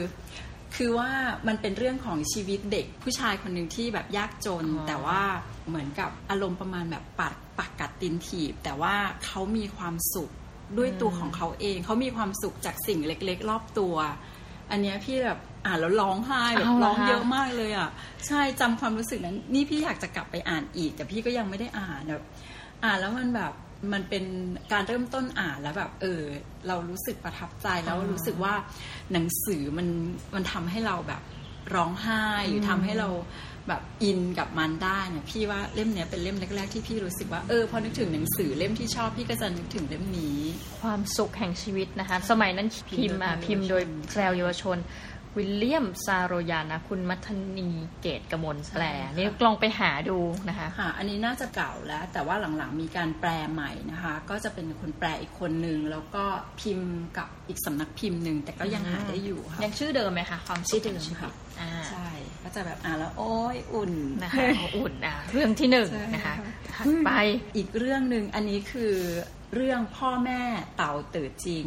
[0.77, 1.11] คือว่า
[1.49, 5.23] มันเป็นเรื่องของชีวิตเด็กผู้ชายคนหนึ่งที่แบบยากจน แต่ว่า
[5.69, 10.31] เหมือนกับอารมณ์ประมาณแบบปัดปักกัดตินถีบ แต่ว่าเขามีความสุข
[10.79, 13.95] ด้วยตัวของเขาเอง เขามีความสุขจากสิ่งเล็ก ๆ รอบตัว
[14.71, 17.91] อันเนี้ยพี่แบบอ่านแล้วร้องไห้แบบเอาเหรอร้องเยอะคะมากเลยอะ
[18.27, 22.25] ใช่จำความรู้สึกนั้น นี่พี่อยากจะกลับไปอ่านอีก แต่พี่ก็ยังไม่ได้อ่านแบบ
[22.85, 23.53] อ่านแล้วมันแบบ
[23.93, 24.25] มันเป็น
[24.73, 26.23] การเริ่มต้นอ่านแล้วแบบ เออ
[26.69, 28.55] เรารู้สึกประทับใจแล้วรู้สึกว่า
[29.13, 29.89] หนังสือมัน
[30.35, 31.23] มันทำให้เราแบบ
[31.75, 33.09] ร้องไห้หรือทำให้เรา
[33.69, 40.41] แบบอินกับมันได้เนี่ยพี่ว่าเล่มเนี้ยเป็นเล่มแรกๆที่พี่รู้สึกว่าเออพอนึกถึงหนังสือเล่มที่ชอบพี่ก็จะนึกถึงเล่มนี้
[40.81, 44.79] ความสุขแห่งชีวิตนะคะ สมัยนั้นพิมพ์อะพิพิมมพ์พ์โดโดยยแปลเยาวชน
[45.37, 47.69] วิลเลียมซาโรยานะ คุณมัทนี
[48.01, 56.25] เกตกมลแปลใช่ค่ะนี่ลองไปหาดูนะคะค่ะอันนี้น่าจะเก่าแล้ว แต่ว่าหลังๆมีการแปลใหม่นะคะ ก็จะเป็นคนแปลอีกคนหนึ่งแล้วก็
[56.61, 61.33] พิมพ์กับอีกสำนักพิมพ์หนึ่งแต่ก็ยังหาได้อยู่ค่ะยังชื่อเดิมไหมคะความสุขแห่งชีวิตอ่า
[61.91, 62.09] ใช่
[62.43, 63.93] ก็จะแบบอ่านแล้วโอ้ยอุ่น
[64.23, 66.45] นะคะอุ่นอะเรื่องที่หนึ่งใช่นะคะค่ะ
[66.75, 67.11] ถัดไป
[67.57, 68.95] อีกเรื่องหนึ่งอันนี้คือ
[69.55, 70.43] เรื่องพ่อแม่
[70.77, 71.67] เต่าตื่นจริง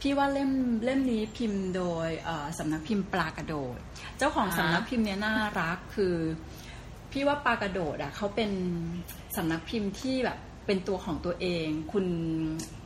[0.00, 0.50] พี่ว่าเล่ม
[0.84, 3.78] เล่มนี้พิมพ์โดยเอ่อสำนักพิมพ์ปลากระโดด
[4.18, 6.16] เจ้าของอ่าสำนักพิมพ์เนี้ยน่ารักคือ
[7.12, 8.50] พี่ว่าปลากระโดดอะเขาเป็น
[9.36, 12.06] สำนักพิมพ์ที่แบบเป็นตัวของตัวเอง คุณ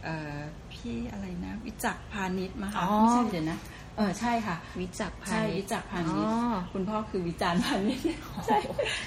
[0.05, 0.39] เอ่อ
[0.73, 3.59] พี่อะไรนะ วิจักรพาณิชย์มาค่ะไม่ใช่เดี๋ยวนะ
[3.97, 8.05] เออใช่ค่ะ วิจักรพาใช่ณิวิชย์จักรพาณิชย์อ๋อคุณพ่อคือวิจารณ์พาณิชย์
[8.47, 8.59] ใช่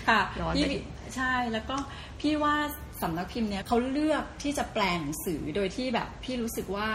[0.09, 0.79] ค่ะย้อนพี่ไปดิ
[1.15, 1.75] ใช่แล้วก็
[2.21, 2.55] พี่ว่า
[3.01, 6.89] สำนักพิมพ์เนี้ยเขาเลือกที่จะแปลหนังสือโดยที่แบบพี่รู้สึกว่า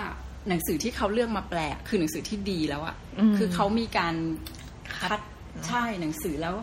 [0.48, 4.14] หนังสือที่เขาเลือกมาแปลคือหนังสือที่ดีแล้วอะอืมคือเขามีการ
[4.96, 5.22] คัคัดด
[5.68, 6.54] ใช่หนังสือแล้ว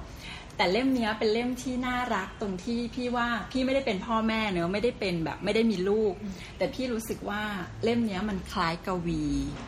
[0.62, 6.14] แต่เล่มเนี้ยเป็นเล่มที่น่ารักตรงที่พี่ว่าพี่ไม่ได้เป็นพ่อแม่เนอะไม่ได้เป็นแบบไม่ได้มีลูก
[6.58, 7.42] แต่พี่รู้สึกว่า
[7.84, 9.24] เล่มเนี้ยมันคล้ายกวี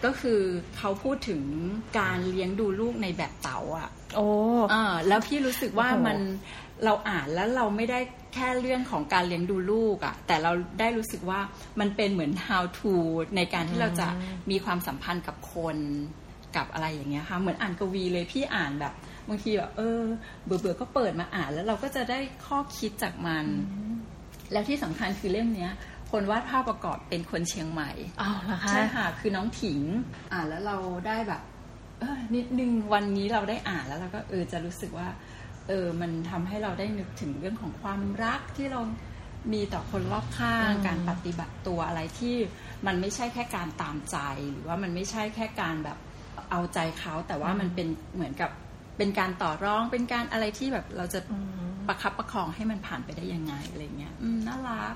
[0.05, 0.41] ก็คือ
[0.77, 1.41] เขาพูดถึง
[1.99, 4.27] การเลี้ยงดูลูกในแบบเต๋าอะโอ้
[4.73, 6.17] อ่าแล้วพี่รู้สึกว่าโอ้โหมัน
[6.85, 7.99] เราอ่านแล้วเราไม่ได้
[8.33, 11.39] แค่เรื่องของการเลี้ยงดูลูกอะ่ะ แต่เราได้รู้สึกว่า
[11.79, 12.93] มันเป็นเหมือน how to
[13.35, 14.07] ในการที่เราจะ
[14.51, 15.77] มีความสัมพันธ์กับคน
[16.55, 18.93] กับอะไรอย่างเงี้ยค่ะ เหมือนอ่านกวีเลยพี่อ่านแบบ
[19.29, 20.01] บางทีแบบเออ
[20.45, 23.45] เบื่อเบื่อๆก็เปิดมาอ่าน แล้วเราก็จะได้ข้อคิดจากมัน
[24.51, 25.71] แล้วที่สำคัญคือเล่มเนี้ย
[26.11, 29.79] คนวาดภาพประกอบเป็นคนเชียงใหม่อ้าวเหรอคะใช่ค่ะ คือน้องถิง
[30.33, 31.41] อ่านแล้วเราได้แบบ
[31.99, 35.07] เออนิดนึงวันนี้เราได้อ่านแล้วเราก็เออจะรู้สึกว่า
[35.67, 38.81] เออ มันทำให้เราได้นึกถึงเรื่องของความรักที่เรา
[39.53, 42.35] มีต่อคนรอบข้างอืมการปฏิบัติตัวอะไรที่
[42.87, 44.17] มันไม่ใช่แค่การตามใจ
[44.51, 45.97] หรือว่ามันไม่ใช่แค่การแบบ
[46.51, 48.51] เอาใจเขา แต่ว่ามันเป็นเหมือนกับ
[48.97, 54.95] เป็นการต่อรองเป็นการอะไรที่แบบเราจะอืมประคับประคองให้มันผ่านไปได้ยังไงอะไรเงี้ยอืมน่ารัก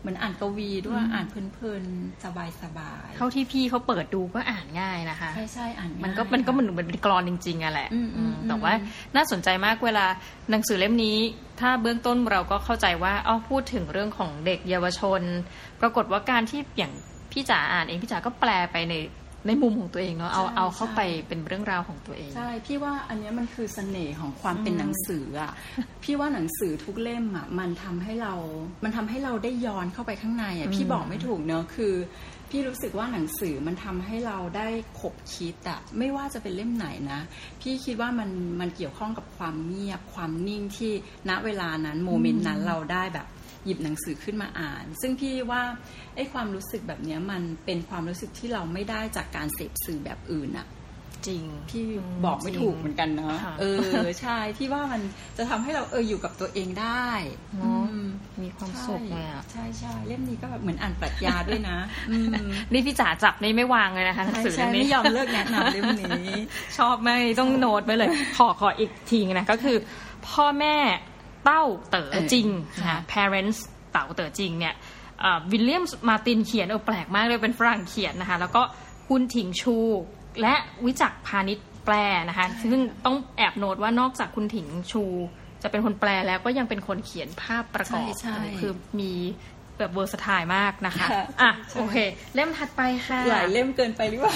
[0.00, 2.22] เหมือนอ่านกวีด้วยอ่านเพลินๆ
[2.62, 8.74] สบายๆเท่าที่พี่เขาเปิดดูก็อ่านง่ายนะคะใช่ใช่อ่านง่ายมันก็มันก็เหมือนค่ะเหมือนเป็นกรอนจริงๆอะแหละอืมอืมอืมแต่อืมว่า
[9.16, 10.06] น่าสนใจมากเวลา
[10.50, 11.16] หนังสือเล่มนี้
[11.60, 15.22] ถ้าเบื้องต้นเราก็เข้าใจว่าอ้อพูดถึงเรื่องของเด็กเยาวชน
[15.80, 16.92] ปรากฏว่าการที่อย่าง
[17.32, 18.94] พี่จ๋าอ่านเองพี่จ๋าก็แปลไปใน
[19.46, 25.52] ในมุมของตัวเองเนาะเอาใช่เอาเข้าใช่ไปเป็นเรื่องราวของตัวเอง ใช่ พี่ว่าอันเนี้ยมันคือเสน่ห์ของความเป็นหนังสืออะ
[26.04, 28.34] พี่ว่าหนังสือทุกเล่มอะมันทำให้เรา
[28.84, 31.94] มันทำให้เราได้ย้อนเข้าไปข้างในอะพี่บอกไม่ถูกเนอะคือ
[32.50, 34.68] พี่รู้สึกว่าหนังสือมันทำให้เราได้
[35.00, 37.20] ขบคิดอะไม่ว่าจะเป็นเล่มไหนนะ
[37.60, 40.92] พี่คิดว่ามันมันเกี่ยวข้องกับความเงียบความนิ่งที่
[41.28, 43.26] ณเวลานั้นโมเมนต์นั้นเราได้แบบ
[43.64, 45.62] หยิบหนังสือขึ้นมาอ่าน ซึ่งพี่ว่า
[46.14, 50.68] ไอ้ความรู้สึกแบบเนี้ยมันเป็นความรู้สึกที่เราไม่ได้จากการเสพสื่อแบบอื่นอะ
[51.28, 51.86] จริงพี่
[52.24, 53.64] บอกไม่ถูกเหมือนกันเนาะค่ะเอ
[53.96, 55.00] อใช่พี่ว่ามัน
[55.36, 57.08] จะทำให้เราเอออยู่กับตัวเองได้
[57.56, 58.08] เนอะอืม
[58.42, 61.78] มีความสุขเลยอะใช่ใช่เล่มนี้ก็แบบเหมือนอ่านปรัชญาด้วยนะ
[62.10, 66.30] อืมนี่พี่จ๋าจับนี่ไม่วางเลยนะคะหนังใช่สือใช่เล่มนี้ไม่ยอมเลิกแนะนำเล่มนี้
[66.78, 69.76] ชอบมากต้องโน้ตไว้เลย ขอขออีกทีนะก็คือ
[70.28, 70.76] พ่อแม่
[71.44, 73.58] เต้าเต๋อจริงเออนะค่ะ parents
[73.92, 74.74] เต๋าเต๋อจริงเนี่ย
[75.52, 78.62] วิลเลียมมาตินเขียนเออแปลกมากเลยเป็นฝรั่งเขียนนะคะ แล้วก็
[79.08, 79.76] คุณถิงชู
[80.40, 80.54] และ
[80.86, 81.94] วิจักรพาณิชย์แปล
[82.28, 85.04] นะคะ ซึ่งต้องแอบโน้ตว่านอกจากคุณถิงชู
[85.62, 89.12] จะเป็นคนแปลแล้วก็ยังเป็นคนเขียนภาพประกอบใช่ใช่คือมี
[89.78, 91.96] แบบ versatile มากนะคะค่ะอะใช่โอเค
[92.34, 94.34] เล่มถัดไปค่ะ หลายเล่มเกินไปหรือเปล่า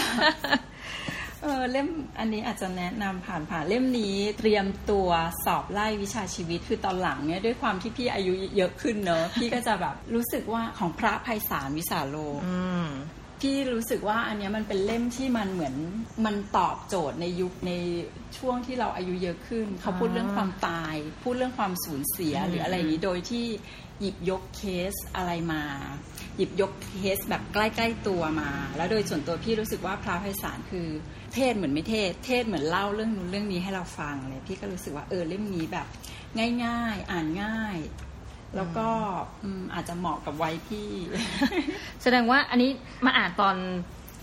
[1.44, 5.08] เออเล่มอันนี้อาจจะแนะนำผ่านผ่านเล่มนี้เตรียมตัว
[5.44, 12.88] สอบไล่วิชาชีวิตคือตอนหลังเนี่ยด้วยความที่พี่อายุเยอะขึ้นเนอะพี่ก็จะแบบรู้สึกว่าของพระไพศาล วิสาโลอืม
[13.40, 15.74] พี่รู้สึกว่าอันเนี้ยมันเป็นเล่มที่มันเหมือน
[16.24, 17.72] มันตอบโจทย์ในยุคใน
[18.38, 23.46] ช่วงที่เราอายุเยอะขึ้น เขาพูดเรื่องความตาย พูดเรื่องความสูญเสียอืมหรืออะไรอย่างนี้โดยที่
[24.00, 25.62] หยิบยกเคสอะไรมา
[26.36, 30.88] หยิบยกเคสแบบใกล้ ๆตัวมา แล้วโดยส่วนตัวพี่รู้สึกว่าพระไพศาลคือ
[31.34, 35.86] เทศเหมือนไม่เทศ เทศเหมือนเล่าเรื่องนู้นเรื่องนี้ให้เราฟังเลยพี่ก็รู้สึกว่าเออเล่มนี้แบบ
[36.64, 37.78] ง่ายๆ อ่านง่าย
[38.56, 38.88] แล้วก็
[39.42, 40.90] อืมอาจจะเหมาะกับวัยพี่
[42.02, 42.70] แสดงว่าอันนี้
[43.04, 43.56] มาอ่านตอน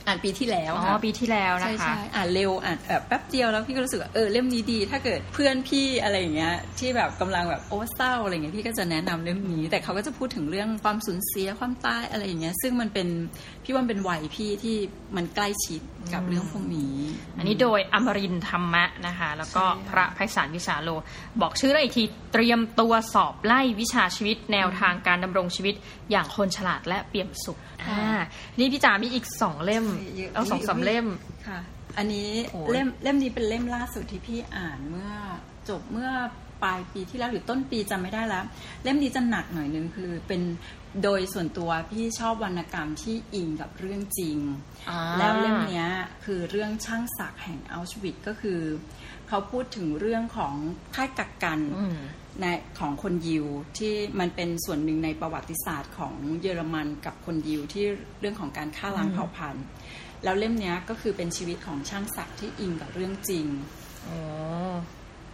[0.08, 13.08] อ่านปีที่แล้วอ๋อค่ะปีที่แล้วนะใช่คะใช่อ่านเร็วอ่านแบบแป๊บเดียวแล้วพี่ก็รู้สึกว่าเออเล่มนี้ดี ถ้าเกิดเพื่อนพี่อะไรอย่างเงี้ย ที่แบบกำลังแบบโอ้เศร้าอะไรเงี้ยพี่ก็จะแนะนำเล่มนี้ แต่เขาก็จะพูดถึงเรื่องความสูญเสียความตายอะไรอย่างเงี้ย ซึ่งมันเป็น
[13.64, 14.78] พี่ว่ามันเป็นวัยพี่ที่
[15.16, 15.82] มันใกล้ชิด
[16.14, 16.96] กับอืมเรื่องพวกนี้
[17.38, 20.90] อันนี้โดยอมรินทร์ธรรมะนะคะ แล้วก็ใช่ค่ะพระไพศาลวิสาโล
[21.42, 25.76] บอกชื่อแล้วอีกทีเตรียมตัวสอบไล่วิชาชีวิต แนวทางการดำรงชีวิต
[26.12, 27.58] อย่างคนฉลาดและเปี่ยมสุข
[27.90, 28.12] อ่า
[28.60, 29.86] นี่พี่จ๋ามีอีกสองเล่ม
[30.18, 31.08] เยอะเอาสองสามเล่ม
[31.48, 31.60] ค่ะ
[31.98, 35.12] อันนี้โอ้ยเล่มเล่มนี้เป็นเล่มล่าสุดที่พี่อ่านเมื่อ
[35.70, 36.12] จบเมื่อ
[36.64, 38.46] ปลายปีที่แล้วหรือต้นปีจำไม่ได้แล้ว
[38.84, 40.42] เล่มนี้จะหนักหน่อยนึงคือเป็น
[41.04, 44.38] โดยส่วนตัวพี่ชอบวรรณกรรมที่อิงกับเรื่องจริง
[44.90, 45.88] อ่าแล้วเล่มเนี้ย
[46.26, 48.60] คือเรื่องช่างศักดิ์แห่งอัลชวิตก็คือ
[49.28, 50.54] เขาพูดถึงเรื่องของ
[50.96, 51.98] ค่ายกักกันอืม
[52.42, 52.46] ใน
[52.80, 53.46] ของคนยิว
[53.78, 57.86] ที่มันเป็นส่วนหนึ่งในประวัติศาสตร์ของเยอรมันกับคนยิวที่
[58.20, 59.66] เรื่องของการฆ่าล้างเผ่าพันธุ์
[60.24, 63.46] แล้วเล่มเนี้ยก็คือเป็นชีวิตของช่างศักดิ์ที่อิงกับเรื่องจริง
[64.08, 64.20] อ๋อ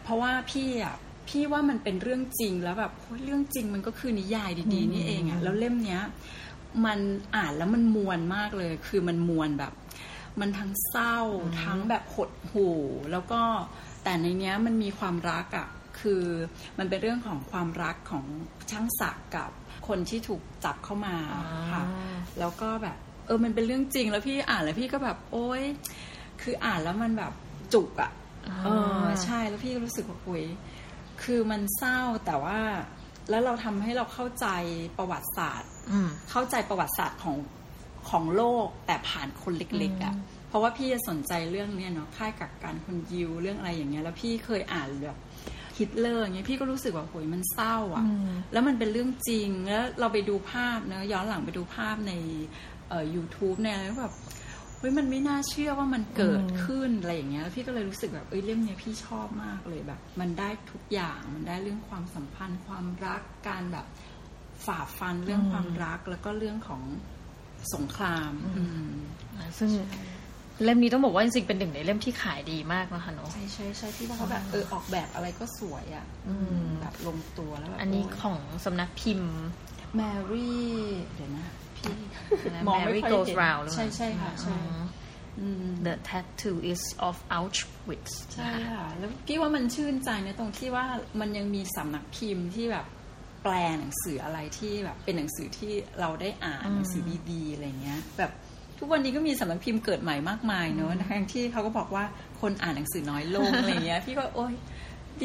[0.04, 0.96] เพราะว่าพี่อะ
[1.28, 6.02] พี่ว่ามันเป็นเรื่องจริงแล้วแบบโอ้ยเรื่องจริงมันก็คือนิยายดีๆนี่เองอะแล้วเล่มเนี้ย
[6.86, 7.00] มัน
[7.36, 9.74] อ่านแล้วมันมวนมากเลย คือมันมวนแบบ
[10.40, 11.18] มันทั้งเศร้า
[11.64, 12.80] ทั้งแบบหดหู่
[13.12, 13.42] แล้วก็
[14.04, 15.68] แต่ในเนี้ยมันมีความรักอะ
[16.00, 16.24] คือ
[16.78, 18.26] มันเป็นเรื่องของความรักของ
[18.72, 19.50] ช่างศักดิ์กับ
[19.88, 21.16] คนที่ถูกจับเข้ามา
[21.72, 21.84] ค่ะ
[22.40, 25.64] แล้วก็แบบเออมันเป็นเรื่องจริงแล้วพี่อ่านแล้วพี่ก็แบบ โอ๊ย
[26.42, 27.34] คืออ่านแล้วมันแบบ
[27.74, 28.12] จุกอะ่ะ
[28.64, 28.70] เอ
[29.02, 30.46] อใช่แล้วพี่ก็รู้สึกว่าอุย
[31.24, 32.60] คือมันเศร้าแต่ว่า
[33.30, 34.48] แล้วเราทำให้เราเข้าใจ
[34.98, 37.38] ประวัติศาสตร์ อืมเข้าใจประวัติศาสตร์ของ
[38.10, 40.16] ของโลกแต่ผ่านคนเล็กๆอะ่ะ
[40.50, 45.18] เพราะว่าพี่จะสนใจเรื่องเนี้ยเนาะค่ายกักกันคนยิวเรื่องอะไรอย่างเงี้ย แล้วพี่เคยอ่านแบบ
[45.78, 52.14] ฮิตเลอร์อย่างเงี้ยพี่ก็รู้สึกว่าโหยมันเศร้าอะ่ะอืมแล้วมันเป็นเรื่องจริงแล้วเราไปดูภาพเนะย้อนหลังไปดูภาพใน
[52.90, 54.14] เอ่อ YouTube เนี่ยแล้วแบบ
[54.80, 63.86] เฮ้ยมันไม่น่าเชื่อว่ามันเกิดขึ้นอะไรอย่างเงี้ยแล้วพี่ก็เลยรู้สึกแบบเอ้ยเล่มเนี้ยพี่ชอบมากเลยแบบ มันได้ทุกอย่างมันได้เรื่องความสัมพันธ์ ความรักการแบบ
[64.66, 66.82] ฝ่าฟันเรื่องความรักแล้วก็เรื่องของ
[67.74, 68.92] สงครามอืม
[69.58, 69.70] ซึ่ง
[70.64, 79.36] เล่มนี้ต้องบอกว่าจริงๆเป็นหนึ่งในเล่มที่ขายดีมากนะคะเนาะใช่ใช่ใช่ที่ว่าเขาแบบเออออกแบบอะไรก็สวยอะ่ะอืมแบบลงตัวแล้วแบบอันนี้โยของสำนักพิมพ์
[79.96, 80.68] แมรี่
[81.16, 81.96] เดี๋ยวนะ พี่
[82.46, 84.56] อะไรมองไม่ Mary ค่อย Goes เห็น Round หรือเปล่าใช่ใช่ค่ะใช่
[85.40, 90.86] อืมอืม The Tattoo is of Auschwitz ใช่นะคะค่ะ แล้วพี่ว่ามันชื่นใจในะตรงที่ว่า
[91.20, 92.86] มันยังมีสำนักพิมพ์ที่แบบ
[93.44, 98.32] แปลหนังสืออะไรที่แบบเป็นหนังสือที่เราได้อ่านอืมหนังสือดีๆอะไรเงี้ย แบบ
[98.80, 102.04] ทุกวันนี้ก็มีสำนักพิมพ์เกิดใหม่มากมายเนอะทั้งที่เขาก็บอกว่า
[102.42, 104.54] คนอ่านหนังสือน้อยลงอะไรเงี้ย พี่ก็โอ๊ย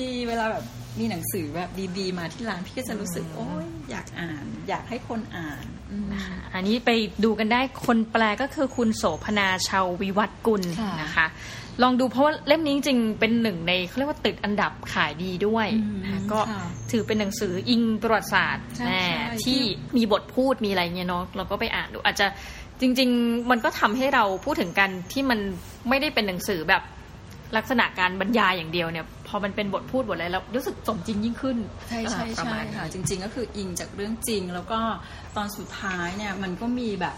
[0.00, 0.64] ดีเวลาแบบ
[1.00, 6.90] มีหนังสือแบบดีๆมาที่ร้านพี่ก็จะรู้สึกอืมโอ้ยอยากอ่าน อยากให้คนอ่านอืมนะคะอันนี้ไป
[7.24, 11.26] ดูกันได้คนแปลก็คือคุณโสพนาชาววิวัฒน์กุลค่ะนะคะ
[11.82, 19.60] ลองดูเพราะว่าเล่มนี้จริงๆเป็นหนึ่งในเขาเรียกว่าติดอันดับขายดีด้วยอืมนะคะก็ค่ะถือเป็นหนังสืออิงประวัติศาสตร์ใช่แน่ใช่ที่
[19.96, 22.26] มีบทพูดมีอะไรเงี้ยเนาะเราก็ไปอ่านดูอาจจะ
[22.80, 25.38] จริง ๆ มันก็ทำให้เราพูดถึงกันที่มัน
[25.88, 26.82] ไม่ได้เป็นหนังสือแบบ
[27.56, 34.80] ลักษณะการบรรยายอย่างเดียวเนี่ยพ อมันเป็นบทพูดบทอะไรแล้วรู้สึกสมจริงยิ่งขึ้น ใช่ใช่อ่าประใช่มาณนี้ค่ะ จริง ๆ ก็คืออิงจากเรื่องจริง แล้วก็
[35.36, 37.16] ตอนสุดท้ายเนี่ยมันก็มีแบบ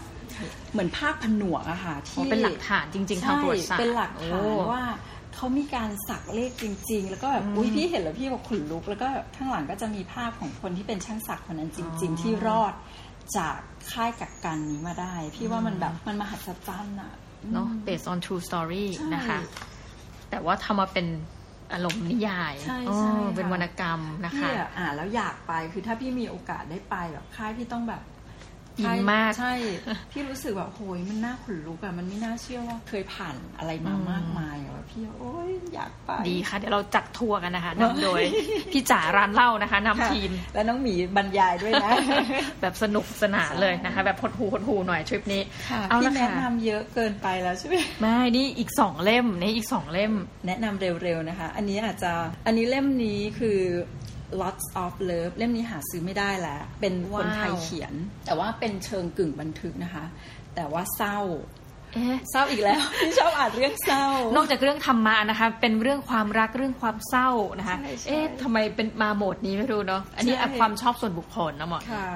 [0.71, 4.83] เหมือนภาพผนวกอะค่ะอ๋อที่เป็นหลักฐานจริง ๆทางประวัติศาสตร์เป็นหลักฐานโอ้ว่า
[5.35, 12.73] เขามีการสักเลขจริง ๆ แล้วก็แบบอืมอุ้ยพี่เห็นแล้วพี่บอกขนลุก แล้วก็ข้างหลังก็จะมีภาพของคนที่เป็นช่างสักคนนั้นจริงอ๋อๆที่รอด
[13.37, 13.57] จาก
[13.91, 17.11] ค่ายกักกันนี้มาได้ พี่ว่ามันแบบมันมหัศจรรย์อะ
[17.53, 19.39] เนาะอืม based on true story ใช่นะคะ
[20.29, 21.07] แต่ว่าทำมาเป็น
[21.73, 28.01] อารมณ์นิยายใช่อ๋อใช่ค่ะเป็นวรรณกรรมนะคะพี่อะอ่านแล้วอยากไปคือถ้าพี่มีโอกาสได้ไปแบบค่ายพี่ต้องแบบ
[28.79, 29.53] อินมากใช่
[30.11, 38.21] พี่รู้สึกแบบโหยมันน่าขนลุกอะมันไม่น่าเชื่อว่าเคยผ่านอะไรมาอืมมากมายอะพี่โอ้ยอยากไปดีค่ะ เดี๋ยวเราจัดทัวร์กันนะคะนำโดย
[38.71, 41.91] พี่จ๋าร้านเหล้านะคะนำทีม และน้องหมีบรรยายด้วยนะ
[42.61, 50.13] แบบสนุกสนานเลยนะคะ แบบหดหูหดหูหน่อยทริปนี้ค่ะเอาพี่ละแนะค่ะนำเยอะเกินไปแล้วใช่ไหมไม่นี่อีกสองเล่มนี่อีกสองเล่ม
[50.47, 52.11] แนะนำเร็วๆนะคะ อันนี้อาจจะ
[52.45, 53.59] อันนี้เล่มนี้คือ
[54.41, 57.93] lots of love เล่มนี้หาซื้อไม่ได้แล้ว เป็นคนไทยว้าวเขียน
[58.25, 60.05] แต่ว่าเป็นเชิงกึ่งบันทึกนะคะ
[60.55, 61.19] แต่ว่าเศร้า
[61.93, 72.07] เอ๊ะเศร้าอีกแล้วพี่ชอบอ่านเรื่องเศร้า นอกจากเรื่องธรรมะนะคะ เป็นเรื่องความรักเรื่องความเศร้านะคะใช่ใช่เอ๊ะทำไมเป็นมาโหมดนี้ไม่รู้เนาะอันนี้ใช่ความชอบส่วนบุคคลนะหมอค่ะ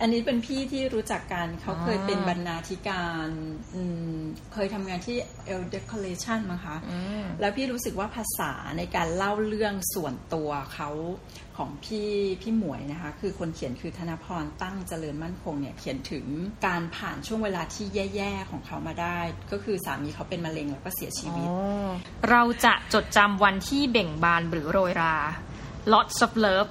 [0.00, 3.28] อันนี้เป็นพี่ที่รู้จักกันเขาเคยอ๋อเป็นบรรณาธิการ
[3.74, 3.82] อื
[4.16, 4.18] ม
[4.52, 5.16] เคยทำงานที่
[5.52, 10.90] El Decoration มั้งคะอืมแล้วพี่รู้สึกว่าภาษาในการเล่าเรื่องส่วนตัวเขา
[11.62, 12.10] ของพี่
[12.42, 16.24] พี่หมวยนะคะ คือคนเขียนคือธนพรตั้งเจริญมั่นคงเนี่ยเขียนถึง
[16.66, 19.18] การผ่านช่วงเวลาที่แย่ๆของเขามาได้
[19.52, 21.54] ก็คือสามีเขาเป็นมะเร็งแล้วก็เสียชีวิตอ๋
[21.86, 21.90] อ
[22.30, 25.16] เราจะจดจำวันที่เบ่งบานหรือโรยรา
[25.94, 26.68] Lots of Love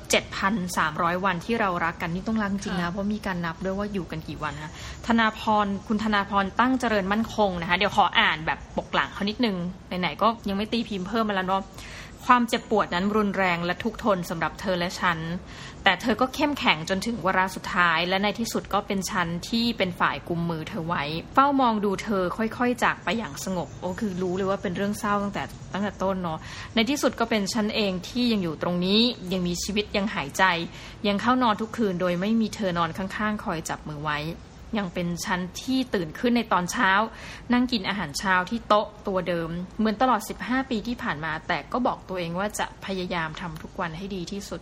[0.62, 4.74] 7,300 วันที่เรารักกันนี่ต้องรักจริงนะค่ะเพราะมีการนับด้วยว่าอยู่กันกี่วันนะ
[5.08, 9.56] ธนาพรคุณธนาพรตั้งเจริญมั่นคงนะคะ เดี๋ยวขออ่านแบบปกหลังเขานิดนึง
[10.00, 11.64] ไหนๆก็ยังไม่ตีพิมพ์เพิ่มมาแล้วเนาะ
[12.26, 15.18] ความเจ็บปวดนั้นรุนแรงและทุกข์ทนสำหรับเธอและฉัน
[15.88, 21.04] แต่เธอก็เข้มแข็งจนถึงวาระสุดท้าย และในที่สุดก็เป็นฉันที่เป็นฝ่ายกุมมือเธอไว้
[21.36, 25.44] เฝ้ามองดูเธอค่อยๆ จากไปอย่างสงบโอ้คือรู้เลยว่าเป็นเรื่องเศร้าตั้งแต่
[25.74, 26.40] ตั้งแต่ต้นเนาะ
[26.76, 29.00] ในที่สุดก็เป็นฉันเองที่ยังอยู่ตรงนี้
[29.34, 30.44] ยังมีชีวิตยังหายใจ
[31.08, 34.20] ยังเข้านอนทุกคืนโดยไม่มีเธอนอนข้างๆ คอยจับมือไว้
[34.78, 36.92] ยังเป็นฉันที่ตื่นขึ้นในตอนเช้า
[37.54, 44.62] นั่งกินอาหารเช้าที่โต๊ะตัวเดิม เหมือนตลอด 15 ปีที่ผ่านมา แต่ก็บอกตัวเองว่าจะพยายามทำทุกวันให้ดีที่สุด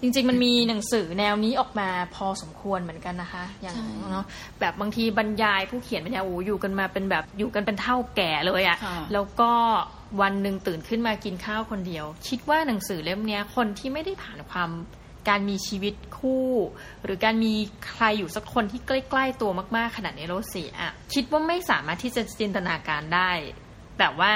[0.00, 4.26] จริงๆ มันมีหนังสือแนวนี้ออกมาพอสมควรเหมือนกันนะคะ อย่างใช่เนาะ
[4.60, 9.52] แบบบางทีบรรยายผู้เขียนบรรยายโอ้โหอยู่กันมาเป็นแบบอยู่กันเป็นเท่าแก่เลยอะค่ะแล้วก็
[10.20, 14.70] วันหนึ่งตื่นขึ้นมากินข้าวคนเดียว คิดว่าหนังสือเล่มเนี้ยคนที่ไม่ได้ผ่านความ
[15.28, 16.48] การมีชีวิตคู่
[17.04, 17.52] หรือการมี
[17.88, 23.30] ใครอยู่สักคนที่ใกล้ ๆ ตัวมากๆ ขนาดในโลกสีอะคิดว่าไม่สามารถที่จะจินตนาการได้
[23.98, 24.30] แต่ว่า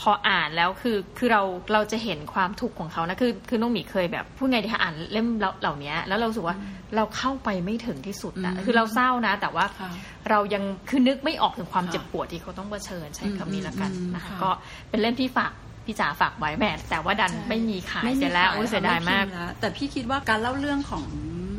[0.00, 6.56] พออ่านแล้วคือคือเราเราจะเห็นความทุกข์ของเขานะคือคือน้องหมีเคยแบบพูดไงดีคะอ่านเล่มเหล่าเหล่านี้แล้วเรารู้สึกว่า
[6.96, 9.90] เราเข้าไปไม่ถึงที่สุดนะอืมคือเราเศร้านะ แต่ว่าค่ะ
[10.30, 14.50] เรายังคือนึกไม่ออกถึงความค่ะเจ็บปวดที่เขาต้องเผชิญใช้คำนี้แล้วกันอืมนะคะค่ะก็
[14.90, 15.52] เป็นเล่มที่ฝาก
[15.84, 21.04] พี่จ๋าฝากไว้แม่แต่ว่าดันใช่ไม่มีขายไม่มีเสียแล้วขโอ้ยเสียดายมากไพิพ์แล้วแต่พี่คิดว่าการเล่าเรื่องของ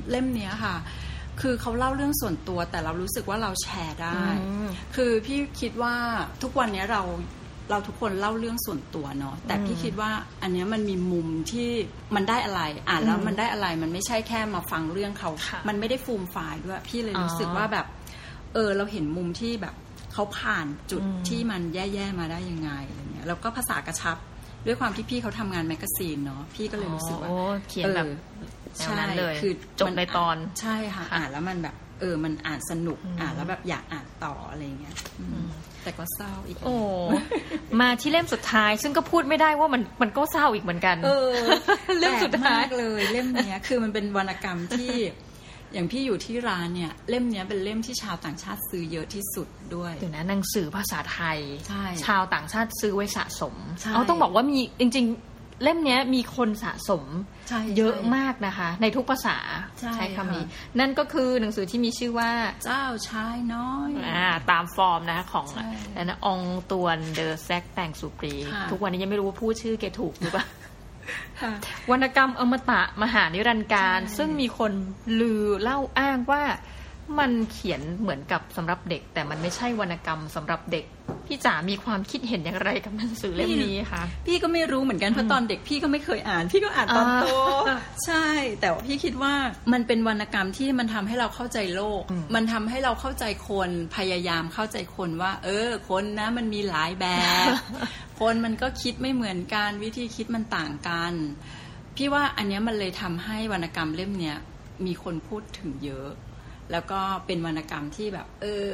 [0.09, 0.75] เล่มเนี้ยค่ะ
[1.41, 5.95] คือเขาเล่าเรื่องส่วนตัวแต่เรารู้สึกว่าเราแชร์ได้อืมคือพี่คิดว่า
[6.41, 7.01] ทุกวันเนี้ยเรา
[7.69, 11.69] เราทุกคนเล่าเรื่องส่วนตัวเนาะแต่พี่คิดว่าอันเนี้ยมันมีมุมที่
[12.15, 17.85] มันได้อะไรอ่านแล้วอืมมันได้อะไรมันไม่ใช่แค่มาฟังเรื่องเขาค่ะมันไม่ได้ฟูมฟายด้วยพี่เลยอ๋อรู้สึกว่าแบบ
[18.53, 19.75] เออเราเห็นมุมที่แบบ
[20.13, 24.17] เขาผ่านจุดอืมที่มันแย่ๆมาได้ยังไงอะไรเงี้ยแล้วก็ภาษากระชับ
[24.65, 27.37] ด้วยความที่พี่เขาทำงานแมกกาซีนเนาะพี่ก็เลยรู้สึกว่าโอ้
[27.69, 35.47] เขียนแบบออแนวนั้นเลยคือจบในตอนใช่ค่ะค่ะ อ่านแล้วมันแบบ เออมันอ่านสนุกอืมอ่านแล้วแบบอยากอ่านต่ออะไรเงี้ยอืมอืม
[35.83, 36.75] แต่ก็เศร้าอีกโอ้
[37.81, 41.33] มาที่เล่มสุดท้าย ซึ่งก็พูดไม่ได้ว่ามันมันก็เศร้าอีกเหมือนกันเออ
[41.99, 44.93] เล่มสุดแปลกท้ายมากเลยเล่มเนี้ยคือมันเป็นวรรณกรรมที่
[45.73, 55.32] อย่างพี่อยู่ที่ร้านเนี่ยเล่มเนี้ยเป็นเล่มที่ชาวต่างชาติซื้อเยอะที่สุดด้วยเดี๋ยวนะหนังสือภาษาไทยใช่ชาวต่างชาติซื้อไว้สะสมใช่เอาต้องบอกว่ามีจริง ๆ
[55.63, 57.03] เล่มเนี้ยมีคนสะสม
[57.49, 59.37] ใช่เยอะใช่มากนะคะ ในทุกภาษา
[59.79, 62.31] ใช่คำนี้ค่ะนั่นก็คือหนังสือที่มีชื่อว่า
[62.65, 66.39] เจ้าชายน้อยอ่าตามฟอร์มนะคะของใช่อะไรนะอง
[66.71, 70.45] ตวนเดอะแซกแต่งสุปรีค่ะทุกวันนี้ยังไม่รู้ว่าพูดชื่อแกถูกหรือเปล่า
[71.41, 71.53] ค่ะ
[71.91, 74.71] วรรณกรรมอมตะมหานิรันดร์การใช่ซึ่งมีคน
[75.19, 76.43] ลือเล่าอ้างว่า
[77.19, 80.85] มันเขียนเหมือนกับสำหรับเด็ก แต่มันไม่ใช่วรรณกรรมสำหรับเด็ก
[81.27, 87.25] พี่จ๋ามีความคิดเห็นอย่างไรกับหนังสือเล่มนี้คะพี่ก็ไม่รู้เหมือนกันเพราะตอนเด็กพี่ก็ไม่เคยอ่าน พี่ก็อ่านตอนโต
[87.69, 88.27] อ่าใช่
[88.61, 89.33] แต่ว่าพี่คิดว่า
[89.73, 97.05] มันเป็นวรรณกรรมที่มันทำให้เราเข้าใจโลกอืมมันทำให้เราเข้าใจคนพยายามเข้าใจคนว่า เออ คนนะมันมีหลายแบ
[97.45, 97.47] บ
[98.19, 101.13] คนมันก็คิดไม่เหมือนกันวิธีคิดมันต่างกัน
[101.95, 104.37] พี่ว่าอันเนี้ยมันเลยทำให้วรรณกรรมเล่มเนี้ย
[104.85, 106.09] มีคนพูดถึงเยอะ
[106.73, 108.65] แล้วก็เป็นวรรณกรรมที่แบบเออ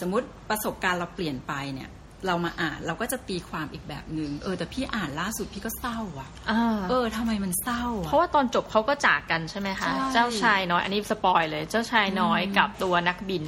[0.00, 1.90] สมมติประสบการณ์เราเปลี่ยนไปเนี่ย
[2.26, 13.44] เรามาอ่านเราก็จะตีความอีกแบบหนึง่งเออแต่พี่อ่านล่าสุดพี่ก็เศร้าอะอ่าเออทำไมมันเศร้าเพอะราะว่าตอนจบเขาก็จากกันใช่ไหมคะใช่เจ้าชายน้อยอันนี้สปอยเลย เจ้าชายน้อยอืมกับตัวนักบิน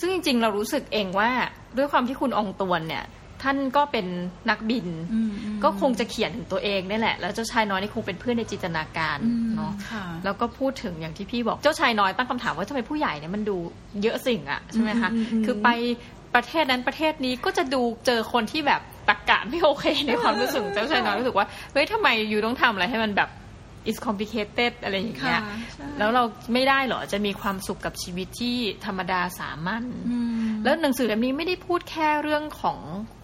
[0.00, 1.30] ซึ่งจริงๆ เรารู้สึกเองว่า
[1.76, 3.04] ด้วยความที่คุณอองตวนเนี่ย
[3.42, 4.06] ท่านก็เป็น
[4.50, 13.56] นักบินอืมอืมก็คงจะเขียนถึงตัวเองนี่แหละ แล้วเจ้าชายน้อยนี่คงเป็นเพื่อนในจินตนาการอืมเนาะค่ะแล้วก็พูดถึงอย่างที่พี่บอกเจ้าชายน้อยตั้งคำถามว่าทำไมผู้ใหญ่เนี่ยมันดู
[14.02, 15.68] เยอะสิ่งอะใช่ไหมคะอืมอืมอืมคือไป
[16.34, 23.28] ประเทศนั้นประเทศนี้ก็จะดูเจอคนที่แบบตรกกะไม่โอเคในความรู้สึกของเจ้าชายน้อยรู้สึกว่าเฮ้ยทำไมอยู่ต้องทำอะไรให้มันแบบ
[23.90, 25.40] is complicated อะไรอย่างเงี้ค่ะย
[25.74, 32.78] ใช่แล้วเราไม่ได้เหรอจะมีความสุขกับชีวิตที่ธรรมดาสามัญอืมแล้วหนังสือเล่มนี้ไม่ได้พูดแค่เรื่องของ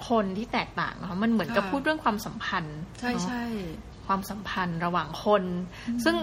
[0.08, 3.44] คนที่แตกต่างนะคะมันเหมือนกับค่ะพูดเรื่องความสัมพันธ์ ใช่เนอะใช่
[4.06, 5.44] ความสัมพันธ์ระหว่างคน
[6.04, 6.16] ซึ่ง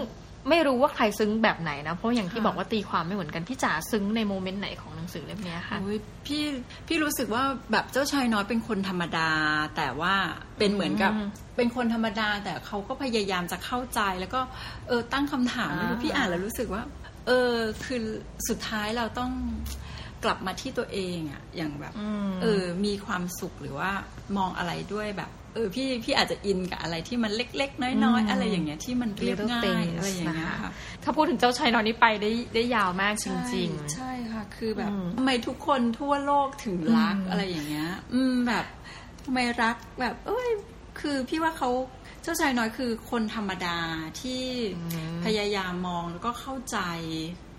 [0.48, 6.42] ไม่รู้ว่าใครซึ้งแบบไหนนะ เพราะอย่างที่ค่ะบอกว่าตีความไม่เหมือนกัน พี่จ๋าซึ้งในโมเมนต์ไหนของหนังสือเล่มเนี้ยคะโอ้ยพี่
[6.88, 9.30] พี่รู้สึกว่าแบบเจ้าชายน้อยเป็นคนธรรมดา
[9.76, 10.14] แต่ว่า
[10.58, 14.40] เป็นเหมือนกับอืมเป็นคนธรรมดา แต่เขาก็พยายามจะเข้าใจแล้วก็
[14.88, 16.82] เออตั้งคำถามอ่าพี่อ่านแล้วรู้สึกว่า
[17.26, 18.04] เออคือ
[18.48, 19.30] สุดท้ายเราต้อง
[20.24, 23.90] กลับมาที่ตัวเองอะอย่างแบบอืมเออ มีความสุขหรือว่า
[24.36, 30.70] มองอะไรด้วยแบบ เออพี่พี่อาจจะอินกับอะไรที่มันเล็ก ๆ น้อยอืมๆอะไรอย่างเงี้ยที่มันเรียบ Little ง่าย things อะไรอย่างเงี้ยนะคะค่ะ
[31.02, 33.62] ถ้าพูดถึงเจ้าชายน้อยนี่ไปได้ได้ยาวมากจริงใช่
[33.94, 38.64] ใช่ค่ะคือแบบอืมทำไมทุกคนทั่วโลกถึงรักอืมอะไรอย่างเงี้ย อืมแบบ
[39.24, 40.48] ทำไมรักแบบ เอ้ย
[41.00, 41.70] คือพี่ว่าเขา
[42.22, 43.78] เจ้าชายน้อยคือคนธรรมดา
[44.20, 44.42] ที่
[45.24, 46.78] พยายามมองแล้วก็เข้าใจ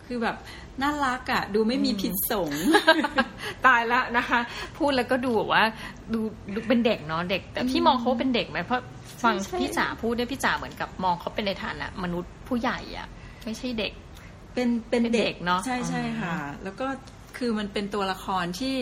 [0.06, 0.38] คือแบบ
[0.82, 4.40] น่ารักอะ่ะ ดูไม่มีพิษสงๆตายละนะคะ
[4.78, 5.64] พูดแล้วก็ดูแบบว่า
[6.14, 6.20] ดู
[6.54, 8.82] ดูเป็นเด็กเนาะเด็ก แต่พี่มองเขาว่าเป็นเด็กไหมเพราะ
[9.24, 13.08] ฟังใช่พี่จ๋าพูดเนี่ยพี่จ๋าเหมือนกับมองเขาเป็นในฐานะมนุษย์ผู้ใหญ่อะ
[13.46, 13.92] ไม่ใช่เด็ก
[14.54, 16.88] เป็นเป็นเป็นเด็เด็กกเนอะใช่ใช่อืมค่ะ แล้วก็
[17.38, 18.76] คือมันเป็นตัวละครที่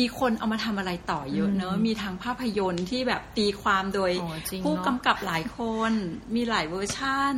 [0.00, 5.92] มีคนเอามาทำอะไรต่อเยอะเนอะอืมมีทางภาพยนตร์ที่แบบตีความโดยโอ้จริงผู้เนอะกำกับหลายคน
[6.34, 7.34] มีหลายเวอร์ชั่น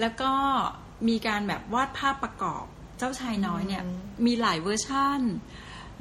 [0.00, 0.32] แล้วก็
[1.08, 5.20] มีการแบบวาดภาพประกอบเจ้าชายน้อยเนี่ยอืมมีหลายเวอร์ชั่น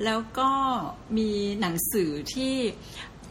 [0.06, 0.52] แล้วก็
[1.18, 2.56] มีหนังสือที่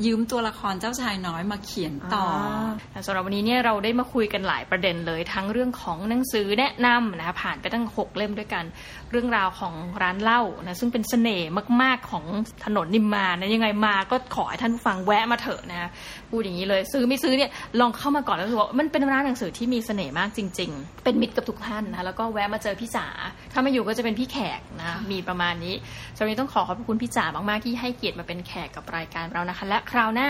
[0.07, 2.27] ยืมตัวละครเจ้าชายน้อยมาเขียนต่อ
[2.61, 8.65] อแต่สำหรับวันนี้เนี่ยเราได้มาคุยกันหลายประเด็นเลยทั้งเรื่องของหนังสือแนะนำนะคะผ่านไปตั้ง 6 เล่มด้วยกัน
[9.11, 11.51] เรื่องราวของร้านเหล้านะซึ่งเป็นเสน่ห์
[11.83, 12.25] มาก ๆของ
[12.65, 15.91] ถนนนิมมานนะยังไงมาก็ขอให้ท่านผู้ฟังแวะมาเถอะนะ
[16.31, 23.07] พูดอย่างนี้เลยซื้อไม่ซื้อเนี่ยลองเข้ามาก่อนแล้วรู้สึกว่ามันเป็นร้านหนังสือที่มีเสน่ห์มากจริง ๆ เป็นมิตรกับทุกท่านนะแล้วก็แวะมาเจอพี่จ๋า
[23.53, 25.75] ถ้าไม่อยู่ก็จะเป็นพี่แขกนะมีประมาณนี้
[26.17, 30.29] สำหรับวันนี้ต้องขอขอบคุณพี่จ๋ามากๆที่ให้เกียรติมาเป็นแขกกับรายการเรานะคะและคราวหน้า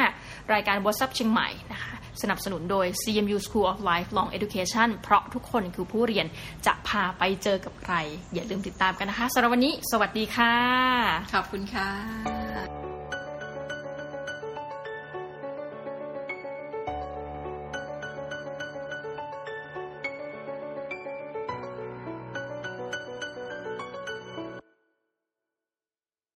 [0.52, 6.26] รายการ What's Up เชียงใหม่นะคะสนับสนุนโดย CMU School of Lifelong Education เพราะทุกคนคือผู้เรียน
[6.66, 7.94] จะพาไปเจอกับใคร
[8.34, 10.54] อย่าลืมติดตามกันนะคะสำหรับวันนี้ สวัสดีค่ะ
[11.34, 12.89] ขอบคุณค่ะ